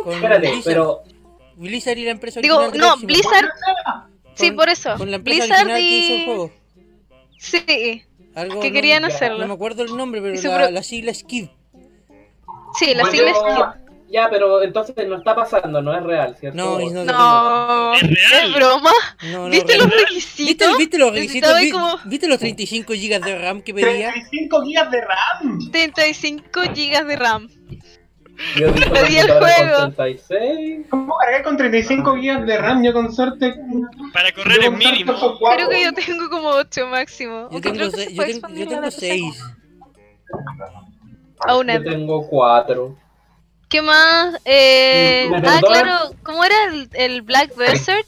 Con 0.06 0.14
Espérate, 0.14 0.40
Blizzard. 0.48 0.64
pero 0.64 1.04
Blizzard 1.58 1.98
y 1.98 2.06
la 2.06 2.12
empresa 2.12 2.40
Digo, 2.40 2.72
no. 2.74 2.96
Blizzard, 3.00 3.50
sí, 4.36 4.52
por 4.52 4.70
eso. 4.70 4.96
Con 4.98 5.12
la 5.12 5.18
empresa 5.18 5.44
Blizzard 5.44 5.66
original 5.68 5.80
que 5.82 5.98
hizo 5.98 6.14
el 6.14 6.20
y 6.22 6.26
juego. 6.26 6.52
sí, 7.38 8.04
Algo, 8.36 8.60
que 8.62 8.72
querían 8.72 9.04
hacerlo. 9.04 9.40
No 9.40 9.48
me 9.48 9.54
acuerdo 9.56 9.84
el 9.84 9.98
nombre, 9.98 10.22
pero 10.22 10.34
Y 10.34 10.42
la, 10.42 10.56
pro- 10.58 10.72
la 10.72 10.84
sigla 10.84 11.12
es 11.12 11.24
KID. 11.26 11.50
Sí, 12.80 12.94
la 12.94 13.04
Bueno, 13.04 13.12
sigla 13.12 13.32
es 13.32 13.38
Kid. 13.38 13.85
Ya, 14.16 14.30
pero 14.30 14.64
entonces 14.64 14.96
no 15.08 15.18
está 15.18 15.36
pasando, 15.36 15.82
no 15.82 15.96
es 15.96 16.02
real, 16.04 16.36
¿cierto? 16.40 16.58
No, 16.58 16.80
no, 16.80 17.04
No, 17.06 17.94
Es 17.94 18.02
real. 18.02 18.48
es 18.50 18.56
broma. 18.56 18.92
no, 19.32 19.44
no, 19.46 19.50
¿Viste 19.50 19.78
los 19.78 19.90
requisitos? 19.90 20.46
¿Viste, 20.48 20.66
viste 20.78 20.98
los 20.98 21.12
requisitos? 21.14 21.50
Necesitaba 21.54 21.60
Vi- 21.60 21.72
como 21.72 22.10
¿Viste 22.10 22.28
los 22.28 22.40
35 22.40 22.94
GB 22.94 23.20
de 23.26 23.38
RAM 23.38 23.62
que 23.62 23.74
pedía? 23.74 24.12
35 24.12 24.62
gigas 24.64 24.92
de 24.92 25.02
RAM. 25.02 25.60
35 25.72 26.62
GB 26.74 27.06
de 27.06 27.16
RAM. 27.16 27.50
Yo 28.58 28.68
Pedí 28.94 29.18
el 29.18 29.32
juego. 29.32 29.78
con 29.80 29.94
36. 29.96 30.88
¿Cómo 30.90 31.16
cargar 31.18 31.44
con 31.44 31.56
35 31.58 32.16
gigas 32.18 32.46
de 32.46 32.58
RAM? 32.58 32.84
Yo 32.84 32.92
con 32.94 33.14
suerte. 33.14 33.56
Para 34.14 34.32
correr 34.34 34.66
en 34.66 34.78
mínimo. 34.78 35.14
Creo 35.56 35.70
que 35.70 35.84
yo 35.84 35.94
tengo 35.94 36.30
como 36.30 36.50
8 36.50 36.86
máximo. 36.88 37.48
Yo 37.52 37.62
tengo, 37.62 37.90
se- 37.92 38.14
yo 38.14 38.24
tengo, 38.26 38.48
yo 38.50 38.68
tengo 38.68 38.82
la 38.82 38.88
cosa. 38.88 38.98
6. 39.00 39.44
Aún 41.48 41.68
Yo 41.68 41.84
tengo 41.84 42.28
4. 42.28 42.98
¿Qué 43.76 43.82
más? 43.82 44.40
Eh, 44.46 45.28
¿Me 45.30 45.38
ah, 45.46 45.60
claro, 45.60 46.16
¿cómo 46.24 46.46
era 46.46 46.56
el, 46.72 46.90
el 46.94 47.22
Black 47.24 47.54
Desert? 47.56 48.08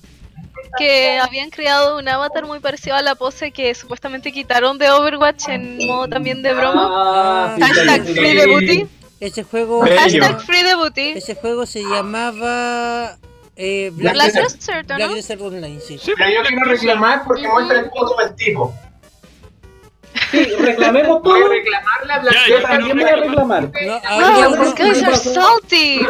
Que 0.80 1.20
habían 1.20 1.50
creado 1.50 1.98
un 1.98 2.08
avatar 2.08 2.46
muy 2.46 2.62
parecido 2.62 2.96
a 2.96 3.02
la 3.02 3.16
pose 3.16 3.52
que 3.52 3.76
supuestamente 3.76 4.32
quitaron 4.32 4.78
de 4.78 4.90
Overwatch 4.90 5.50
en 5.50 5.86
modo 5.86 6.08
también 6.08 6.42
de 6.42 6.54
broma. 6.54 6.88
Ah, 6.90 7.56
sí, 7.58 7.64
Hashtag 7.64 8.02
sí, 8.06 8.14
sí, 8.14 8.14
free 8.14 8.38
the 8.38 8.48
booty. 8.48 8.88
Ese 9.20 9.44
juego, 9.44 9.82
Bello. 9.82 10.00
Hashtag 10.00 10.40
free 10.40 10.64
the 10.64 10.76
booty. 10.76 11.10
ese 11.18 11.36
juego 11.36 11.66
se 11.66 11.84
llamaba 11.84 13.18
eh, 13.58 13.92
Black, 13.94 14.14
Black 14.14 14.28
Desert, 14.28 14.54
Desert, 14.54 14.92
¿o 14.92 14.96
Black 14.96 15.10
¿no? 15.10 15.16
Desert 15.16 15.42
Online, 15.42 15.80
sí. 15.82 15.98
Sí, 16.02 16.14
Pero 16.18 16.30
yo 16.30 16.44
quiero 16.48 16.64
reclamar 16.64 17.26
porque 17.26 17.46
muestra 17.46 17.80
el 17.80 17.90
foto 17.90 18.16
del 18.22 18.34
tipo. 18.36 18.74
Reclamemos 20.68 21.22
Voy 21.24 21.40
a 21.40 21.44
todo. 21.44 21.50
reclamarle 21.50 22.14
a 22.14 22.48
Yo 22.48 22.62
también 22.62 22.98
voy 22.98 23.10
reclamar. 23.10 23.72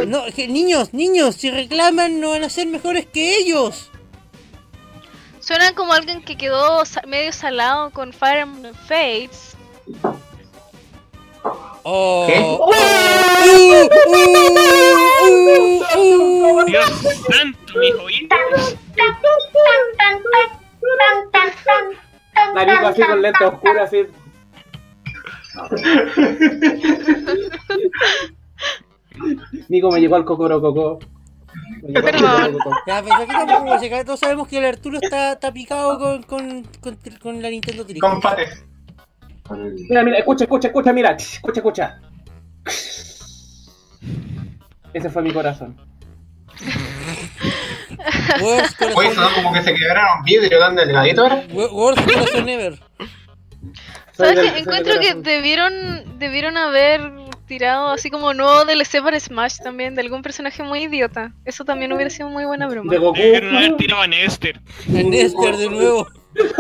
No, 0.08 0.26
que 0.36 0.48
niños, 0.48 0.94
niños, 0.94 1.36
si 1.36 1.52
reclaman 1.52 2.20
no 2.20 2.32
van 2.32 2.44
a 2.44 2.50
ser 2.50 2.68
mejores 2.68 3.06
que 3.06 3.38
ellos. 3.38 3.92
Suenan 5.40 5.76
como 5.76 5.94
alguien 5.94 6.22
que 6.24 6.36
quedó 6.36 6.84
medio 7.08 7.32
salado 7.32 7.92
con 7.92 8.12
Fire 8.12 8.40
Emblem 8.40 8.74
Fates. 8.74 9.56
Oh. 11.84 12.26
¿Qué? 12.28 12.40
Uh, 12.42 12.58
uh, 12.58 13.88
uh, 15.96 16.60
uh. 16.60 16.66
Dios 16.66 16.90
santo, 17.30 17.80
mis 17.80 17.94
oídos. 17.96 18.76
Nariz 22.54 22.80
así 22.84 23.02
con 23.04 23.22
lente 23.22 23.46
oscura, 23.46 23.84
así. 23.84 24.06
Nico 29.70 29.92
me 29.92 30.00
llegó 30.00 30.16
al 30.16 30.22
Perdón. 30.24 30.38
cocorococo. 30.38 31.00
Ya, 32.86 33.02
pero 33.04 33.16
aquí 33.16 33.32
tampoco. 33.32 33.78
Todos 34.06 34.20
sabemos 34.20 34.48
que 34.48 34.58
el 34.60 34.66
Arturo 34.66 35.00
está, 35.02 35.34
está 35.34 35.52
picado 35.52 35.98
con, 36.00 36.24
con, 36.24 36.64
con, 36.82 36.98
con 37.22 37.42
la 37.42 37.50
Nintendo 37.50 37.84
Direct. 37.84 38.02
Con 38.02 38.22
pates. 38.22 38.64
Mira, 39.90 40.04
mira, 40.04 40.18
escucha, 40.20 40.44
escucha, 40.44 40.68
escucha, 40.68 40.94
mira. 40.94 41.12
Escucha, 41.12 41.60
escucha. 41.60 42.00
Ese 44.94 45.10
fue 45.10 45.22
mi 45.22 45.32
corazón. 45.32 45.78
Worst 48.42 48.82
Oye, 48.82 48.94
corazón, 48.94 49.16
sonó 49.16 49.28
como 49.36 49.54
que 49.54 49.62
se 49.64 49.74
quebraron 49.74 50.24
vidrio 50.24 50.60
dando 50.60 50.82
el 50.82 50.92
gadito 50.92 51.22
ahora. 51.22 51.44
wo- 51.54 51.72
worst 51.72 52.04
corazón 52.06 52.50
ever. 52.50 52.80
¿Sabes 54.18 54.40
qué? 54.40 54.60
Encuentro 54.60 55.00
que 55.00 55.14
debieron 55.14 56.18
debieron 56.20 56.58
haber 56.58 57.12
tirado 57.48 57.90
así 57.90 58.10
como 58.10 58.34
nuevo 58.34 58.66
DLC 58.66 59.02
para 59.02 59.20
Smash 59.20 59.58
también 59.64 59.96
de 59.96 60.02
algún 60.02 60.22
personaje 60.22 60.64
muy 60.64 60.84
idiota. 60.84 61.34
Eso 61.46 61.64
también 61.64 61.94
hubiera 61.94 62.10
sido 62.10 62.30
muy 62.30 62.46
buena 62.46 62.68
broma. 62.68 62.92
De 62.92 62.98
Goku. 62.98 63.18
Debieron 63.18 63.56
haber 63.56 63.78
tirado 63.78 64.02
a 64.02 64.08
Nester. 64.08 64.60
A 64.90 65.04
Nester 65.04 65.58
de 65.58 65.70
nuevo. 65.70 66.08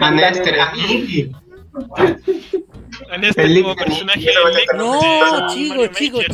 A 0.00 0.10
Nester, 0.10 0.58
a 3.10 3.18
Nester 3.18 3.44
El 3.44 3.62
como 3.62 3.76
personaje 3.76 4.26
No, 4.76 5.46
chicos, 5.48 5.90
chicos, 5.92 6.24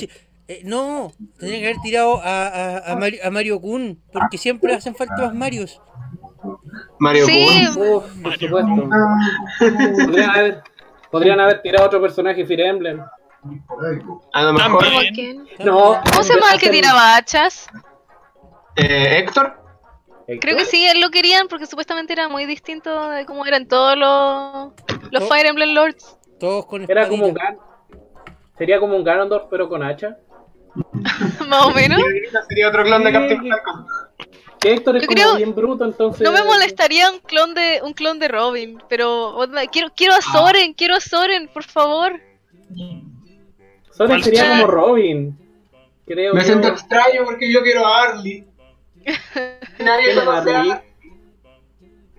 eh, 0.48 0.62
no, 0.64 1.12
tendrían 1.38 1.61
que 1.61 1.68
haber 1.68 1.81
tirado 1.83 2.20
a, 2.22 2.46
a, 2.46 2.92
a 2.92 2.96
Mario, 2.96 3.20
a 3.22 3.31
Mario 3.31 3.61
Kun, 3.61 4.00
porque 4.12 4.38
siempre 4.38 4.74
hacen 4.74 4.94
falta 4.94 5.14
más 5.18 5.35
Marios. 5.35 5.81
Mario 6.99 7.27
Sí. 7.27 7.67
Uf, 7.77 8.05
por 8.23 8.38
supuesto. 8.38 8.88
Podrían 10.07 10.31
haber, 10.31 10.62
podrían 11.11 11.41
haber 11.41 11.62
tirado 11.62 11.87
otro 11.87 12.01
personaje 12.01 12.45
Fire 12.47 12.61
Emblem. 12.61 13.01
A 14.33 14.43
lo 14.43 14.53
mejor. 14.53 14.85
No. 15.64 16.01
¿Cómo 16.11 16.23
se 16.23 16.35
llama 16.35 16.53
el 16.55 16.61
que 16.61 16.71
tiraba 16.71 17.17
hachas? 17.17 17.67
eh, 18.77 19.19
Héctor. 19.19 19.57
Creo 20.41 20.57
que 20.59 20.67
sí, 20.67 20.87
lo 21.01 21.09
querían 21.11 21.49
porque 21.49 21.64
supuestamente 21.64 22.12
era 22.12 22.29
muy 22.29 22.45
distinto 22.45 23.09
de 23.11 23.25
cómo 23.25 23.47
eran 23.47 23.67
todos 23.67 23.97
los, 23.97 24.73
los. 25.11 25.27
Fire 25.29 25.47
Emblem 25.47 25.75
Lords. 25.75 26.19
Todos 26.38 26.67
con 26.67 26.85
Era 26.91 27.09
como 27.09 27.27
un. 27.29 27.35
Gan. 27.35 27.57
Sería 28.59 28.79
como 28.79 28.97
un 28.97 29.05
Ganondorf, 29.05 29.47
pero 29.51 29.69
con 29.69 29.83
hacha. 29.83 30.19
Más 31.49 31.64
o 31.64 31.71
menos. 31.71 32.01
Sería 32.49 32.69
otro 32.69 32.85
clon 32.85 33.05
de 33.05 33.12
Captain 33.12 33.49
Falcon. 33.49 33.87
Que 34.61 34.73
Héctor 34.73 34.97
es 34.97 35.03
Yo 35.03 35.07
como 35.09 35.14
creo- 35.16 35.37
bien 35.37 35.55
bruto, 35.55 35.85
entonces. 35.85 36.21
No 36.23 36.33
me 36.33 36.42
molestaría 36.42 37.11
un 37.11 37.21
clon 37.21 37.55
de 37.55 37.81
un 37.85 37.92
clon 37.92 38.18
de 38.18 38.29
Robin, 38.29 38.83
pero 38.88 39.37
onda, 39.37 39.64
quiero 39.66 39.88
quiero 39.94 40.14
a 40.14 40.21
Soren, 40.21 40.75
quiero 40.75 40.97
a 40.97 41.01
Soren, 41.01 41.49
por 41.49 41.62
favor. 41.64 42.21
Soren 43.92 44.23
sería 44.23 44.51
como 44.51 44.66
Robin. 44.66 45.38
Creo 46.07 46.35
Me 46.35 46.40
yo. 46.40 46.47
siento 46.47 46.68
extraño 46.68 47.25
porque 47.25 47.53
yo 47.53 47.62
quiero 47.62 47.87
a 47.87 48.03
Arlie. 48.03 48.47
Nadie 49.79 50.12
¿Quién 50.12 50.25
conoce 50.25 50.55
a 50.55 50.59
Harley? 50.61 50.73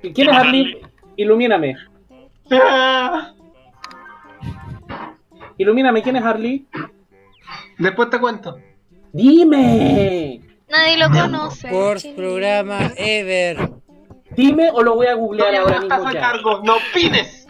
¿Y 0.04 0.14
¿Quién 0.14 0.30
es 0.30 0.36
Harley? 0.36 0.82
Ilumíname. 1.18 1.76
Ah. 2.52 3.34
Ilumíname, 5.58 6.02
¿quién 6.02 6.16
es 6.16 6.24
Harley? 6.24 6.66
Después 7.78 8.10
te 8.10 8.20
cuento. 8.20 8.58
Dime. 9.12 10.42
Nadie 10.70 10.98
lo 10.98 11.10
conoce. 11.10 11.68
Worst 11.72 12.04
Chile. 12.04 12.16
programa 12.16 12.92
ever. 12.98 13.70
Dime 14.32 14.70
o 14.72 14.84
lo 14.84 14.96
voy 14.96 15.08
a 15.08 15.16
googlear 15.16 15.50
Todavía 15.50 15.62
ahora 15.62 15.76
no 15.78 15.82
estás 15.84 15.98
mismo 16.00 16.10
a 16.10 16.14
ya. 16.14 16.20
cargo, 16.20 16.62
no 16.64 16.76
opines. 16.78 17.48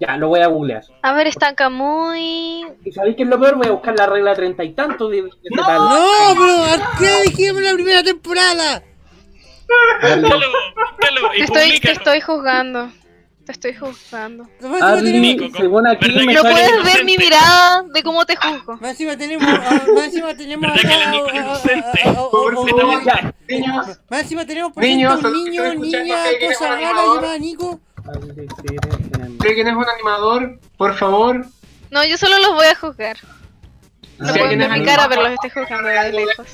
Ya, 0.00 0.16
lo 0.16 0.28
voy 0.28 0.40
a 0.40 0.46
googlear. 0.48 0.82
A 1.02 1.12
ver, 1.12 1.26
está 1.28 1.54
Camuy. 1.54 2.64
¿Y 2.84 2.92
sabéis 2.92 3.14
qué 3.16 3.22
es 3.22 3.28
lo 3.28 3.38
peor? 3.38 3.56
Voy 3.56 3.66
a 3.68 3.72
buscar 3.72 3.94
la 3.96 4.06
regla 4.06 4.34
treinta 4.34 4.64
y 4.64 4.72
tanto 4.72 5.08
de, 5.08 5.22
No. 5.22 5.64
tal. 5.66 5.78
No, 5.78 6.34
pero 6.38 6.64
¿a 6.64 6.98
qué 6.98 7.22
dijimos 7.30 7.58
en 7.58 7.64
la 7.68 7.74
primera 7.74 8.02
temporada? 8.02 8.82
Búscalo 10.02 11.30
Te 11.30 11.38
y 11.38 11.42
estoy, 11.42 11.80
te 11.80 11.92
estoy 11.92 12.20
juzgando. 12.20 12.90
Te 13.44 13.50
estoy 13.52 13.74
juzgando. 13.74 14.44
Más 14.60 14.62
encima 14.62 14.86
Arli, 14.88 15.12
tenemos, 15.36 15.56
según 15.56 15.86
aquí 15.88 16.06
¿Verdad 16.06 16.24
me 16.24 16.26
que 16.28 16.34
No 16.34 16.42
puedes 16.42 16.84
ver 16.84 17.04
mi 17.04 17.16
mirada 17.16 17.82
de 17.92 18.02
cómo 18.04 18.24
te 18.24 18.36
juzgo. 18.36 18.76
más 18.76 18.90
encima 18.92 19.16
tenemos, 19.16 19.44
ah, 19.48 19.82
más 19.94 20.04
encima 20.04 20.34
tenemos 20.36 20.70
¿Verdad 20.70 20.80
que 20.80 20.94
acá, 20.94 21.04
ah, 21.04 21.12
ah, 21.12 21.22
ah, 21.26 21.32
ah, 21.34 21.60
ah, 22.04 23.02
ah, 23.04 23.20
ah, 23.24 23.32
niños, 23.48 23.86
Más 24.08 24.20
encima 24.20 24.46
tenemos 24.46 24.72
por 24.72 24.84
Niños, 24.84 25.18
ejemplo, 25.18 25.30
un 25.40 25.44
niño, 25.44 25.74
niña, 25.74 26.16
¿quién 26.38 26.50
es 26.50 26.58
cosa 26.58 26.68
rara 26.68 26.92
llamada 26.92 27.38
Nico. 27.38 27.80
¿cree 29.40 29.54
quién 29.54 29.66
es 29.66 29.74
un 29.74 29.86
animador? 29.88 30.60
Por 30.76 30.94
favor. 30.94 31.44
No, 31.90 32.04
yo 32.04 32.16
solo 32.16 32.38
los 32.38 32.54
voy 32.54 32.66
a 32.66 32.74
juzgar. 32.76 33.16
No 34.18 34.26
Si 34.32 34.38
pueden 34.38 34.62
alguien 34.62 34.70
ver 34.70 34.78
mi 34.78 34.84
cara, 34.86 35.08
pero 35.08 35.22
los 35.22 35.32
estoy 35.32 35.50
juzgando 35.50 35.88
de 35.88 36.12
lejos. 36.12 36.46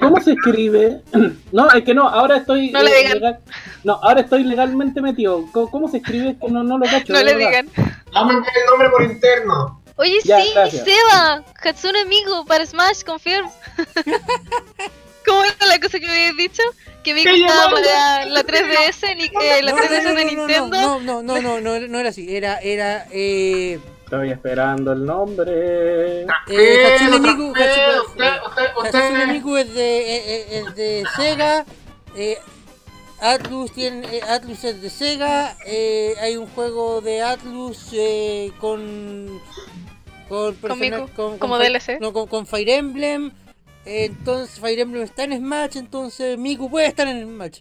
¿Cómo 0.00 0.20
se 0.20 0.32
escribe? 0.32 1.00
No, 1.52 1.70
es 1.70 1.84
que 1.84 1.94
no, 1.94 2.08
ahora 2.08 2.38
estoy... 2.38 2.70
No 2.70 2.82
le 2.82 2.90
eh, 2.90 3.02
digan. 3.02 3.14
legal- 3.18 3.38
No, 3.84 3.94
ahora 4.02 4.20
estoy 4.20 4.44
legalmente 4.44 5.00
metido. 5.00 5.44
¿Cómo, 5.52 5.70
cómo 5.70 5.88
se 5.88 5.98
escribe? 5.98 6.30
Es 6.30 6.36
que 6.38 6.48
no, 6.50 6.62
no 6.62 6.78
lo 6.78 6.84
cacho. 6.86 7.12
No 7.12 7.22
le 7.22 7.34
verdad. 7.34 7.48
digan. 7.48 7.70
Vamos 8.12 8.34
a 8.34 8.36
enviar 8.38 8.56
el 8.58 8.66
nombre 8.70 8.90
por 8.90 9.02
interno. 9.02 9.82
Oye, 9.96 10.18
Ya, 10.24 10.40
sí, 10.42 10.50
gracias. 10.54 10.84
Seba, 10.84 11.44
Hatsune 11.62 12.04
Miku 12.04 12.44
para 12.46 12.66
Smash, 12.66 13.02
confirm. 13.04 13.48
¿Cómo 15.26 15.42
era 15.42 15.66
la 15.66 15.80
cosa 15.80 15.98
que 15.98 16.06
me 16.06 16.12
habías 16.12 16.36
dicho? 16.36 16.62
Que 17.02 17.14
¡Qué 17.14 17.34
estaba 17.46 17.70
para 17.70 18.26
la 18.26 18.42
3DS, 18.44 19.16
ni- 19.16 19.24
eh, 19.24 19.62
la 19.62 19.72
No, 19.72 19.78
3DS 19.78 20.02
no, 20.02 20.08
no, 20.10 20.14
de 20.14 20.24
no, 20.24 20.30
Nintendo. 20.46 20.80
No, 20.80 21.00
no, 21.00 21.22
no, 21.22 21.40
no, 21.40 21.60
no, 21.60 21.80
no 21.88 21.98
era 21.98 22.08
así. 22.10 22.34
Era, 22.36 22.58
era, 22.58 23.06
eh, 23.10 23.78
Estoy 24.06 24.30
esperando 24.30 24.92
el 24.92 25.04
nombre. 25.04 25.52
eh, 26.22 26.26
Eh, 26.48 26.86
Hatsune 26.94 27.18
Miku, 27.20 27.52
Hatsune- 28.84 29.32
Miku 29.32 29.56
es 29.56 29.74
de, 29.74 29.98
eh, 29.98 30.22
eh, 30.26 30.46
es 30.68 30.76
de 30.76 31.04
Sega. 31.16 31.64
Eh, 32.14 32.38
Atlus 33.20 33.72
tiene, 33.72 34.06
eh, 34.16 34.22
Atlus 34.22 34.62
es 34.62 34.80
de 34.80 34.90
Sega. 34.90 35.56
eh, 35.66 36.14
hay 36.20 36.36
un 36.36 36.46
juego 36.46 37.00
de 37.00 37.22
Atlus 37.22 37.88
eh, 37.94 38.52
con 38.60 39.40
con, 40.28 40.54
persona- 40.56 40.98
con- 40.98 41.08
con 41.08 41.38
como 41.38 41.56
Fi- 41.58 41.64
DLC. 41.64 41.98
No, 42.00 42.12
con, 42.12 42.26
con 42.28 42.46
Fire 42.46 42.68
Emblem. 42.68 43.32
eh, 43.84 44.04
entonces 44.06 44.60
Fire 44.60 44.78
Emblem 44.80 45.02
está 45.02 45.24
en 45.24 45.36
Smash, 45.36 45.76
entonces 45.78 46.38
Miku 46.38 46.70
puede 46.70 46.86
estar 46.86 47.08
en 47.08 47.24
Smash. 47.24 47.60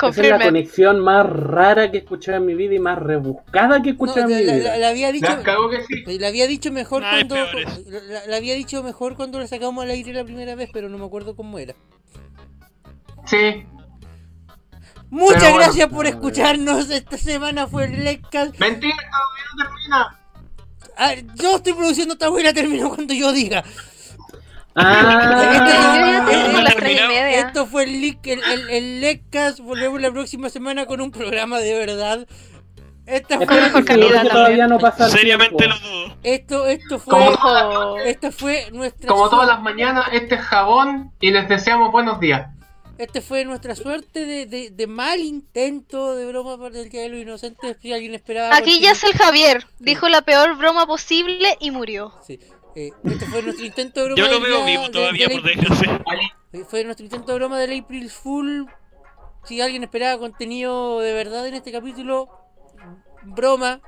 Esa 0.00 0.22
es 0.22 0.28
la 0.30 0.38
conexión 0.40 1.00
más 1.00 1.26
rara 1.26 1.90
que 1.90 1.96
he 1.98 2.00
escuchado 2.00 2.38
en 2.38 2.46
mi 2.46 2.54
vida 2.54 2.74
y 2.74 2.78
más 2.78 2.98
rebuscada 2.98 3.80
que 3.82 3.90
he 3.90 3.92
No, 3.92 4.04
escuchado 4.04 4.28
la, 4.28 4.38
en 4.40 4.46
mi 4.46 4.52
vida. 4.52 4.68
la- 4.72 4.76
la 4.78 4.88
había 4.88 5.10
dicho. 5.12 5.38
Que 5.42 5.82
sí. 6.04 6.18
La 6.18 6.28
había 6.28 6.46
dicho 6.46 6.70
mejor 6.72 7.02
cuando. 7.02 7.34
La, 7.36 8.26
la 8.26 8.36
había 8.36 8.54
dicho 8.54 8.82
mejor 8.82 9.16
cuando 9.16 9.38
la 9.38 9.46
sacamos 9.46 9.82
al 9.84 9.90
aire 9.90 10.12
la 10.12 10.24
primera 10.24 10.54
vez, 10.54 10.68
pero 10.72 10.88
no 10.88 10.98
me 10.98 11.06
acuerdo 11.06 11.34
cómo 11.34 11.58
era. 11.58 11.74
Sí. 13.26 13.64
Muchas 15.08 15.34
Pero 15.40 15.52
bueno. 15.52 15.64
gracias 15.66 15.88
por 15.88 16.06
escucharnos. 16.06 16.90
Esta 16.90 17.16
semana 17.16 17.66
fue 17.66 17.84
el 17.84 18.04
Leccast. 18.04 18.58
Mentira, 18.58 18.96
todavía 18.96 19.44
no 19.56 19.64
termina. 19.64 20.20
Ah, 20.98 21.14
yo 21.34 21.56
estoy 21.56 21.72
produciendo 21.74 22.14
esta 22.14 22.28
buena, 22.28 22.52
termino 22.52 22.88
cuando 22.88 23.14
yo 23.14 23.32
diga. 23.32 23.62
Ah, 24.76 26.24
media. 26.82 27.40
Esto 27.40 27.66
fue 27.66 27.84
el, 27.84 28.00
Lick- 28.02 28.26
el, 28.26 28.42
el, 28.42 28.70
el 28.70 29.00
Leccast. 29.00 29.60
Volvemos 29.60 30.00
la 30.00 30.10
próxima 30.10 30.50
semana 30.50 30.86
con 30.86 31.00
un 31.00 31.10
programa 31.10 31.58
de 31.58 31.74
verdad. 31.74 32.26
Esta 33.06 33.36
fue, 33.40 33.60
mejor 33.60 33.84
calidad 33.84 34.26
todavía 34.28 34.66
no 34.66 34.78
pasa 34.78 35.06
el 35.06 35.12
Seriamente 35.12 35.68
lo 35.68 35.78
dudo. 35.78 36.16
esto, 36.24 36.66
esto 36.66 36.98
fue. 36.98 37.14
Como. 37.14 37.96
Esta 37.98 38.32
fue 38.32 38.68
nuestra. 38.72 39.08
como 39.08 39.30
todas 39.30 39.46
las 39.46 39.62
mañanas, 39.62 40.06
este 40.12 40.34
es 40.34 40.40
jabón 40.40 41.12
y 41.20 41.30
les 41.30 41.48
deseamos 41.48 41.92
buenos 41.92 42.18
días. 42.18 42.48
Este 42.98 43.20
fue 43.20 43.44
nuestra 43.44 43.76
suerte 43.76 44.24
de, 44.24 44.46
de, 44.46 44.70
de 44.70 44.86
mal 44.86 45.20
intento 45.20 46.16
de 46.16 46.26
broma 46.26 46.58
para 46.58 46.78
el 46.80 46.88
Día 46.88 47.02
de 47.02 47.10
los 47.10 47.20
Inocentes. 47.20 47.76
Si 47.80 47.92
alguien 47.92 48.14
esperaba. 48.14 48.56
Aquí 48.56 48.80
ya 48.80 48.92
es 48.92 49.04
el 49.04 49.12
Javier. 49.12 49.66
Dijo 49.78 50.08
la 50.08 50.22
peor 50.22 50.56
broma 50.56 50.86
posible 50.86 51.56
y 51.60 51.70
murió. 51.70 52.12
Sí. 52.26 52.40
Eh, 52.76 52.92
este 53.04 53.26
fue 53.26 53.42
nuestro 53.42 53.64
intento 53.64 54.00
de 54.00 54.06
broma. 54.06 54.22
Yo 54.22 54.28
lo 54.32 54.40
veo 54.40 54.56
día 54.58 54.66
vivo 54.66 54.82
de- 54.84 54.90
todavía, 54.90 55.26
del 55.28 55.40
por 55.40 55.50
April- 55.50 55.68
desgracia. 55.68 56.04
Fue 56.68 56.84
nuestro 56.84 57.04
intento 57.04 57.32
de 57.32 57.38
broma 57.38 57.58
del 57.58 57.80
April 57.82 58.10
Fool. 58.10 58.66
Si 59.44 59.60
alguien 59.60 59.82
esperaba 59.82 60.18
contenido 60.18 61.00
de 61.00 61.12
verdad 61.14 61.46
en 61.46 61.54
este 61.54 61.72
capítulo, 61.72 62.28
broma. 63.24 63.80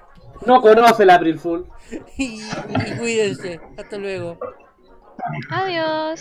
No 0.47 0.61
conoce 0.63 1.03
el 1.03 1.11
April 1.11 1.39
Fool. 1.39 1.69
Y, 2.17 2.41
y 2.41 2.99
cuídense. 2.99 3.61
Hasta 3.77 3.97
luego. 3.99 4.39
Adiós. 5.51 6.17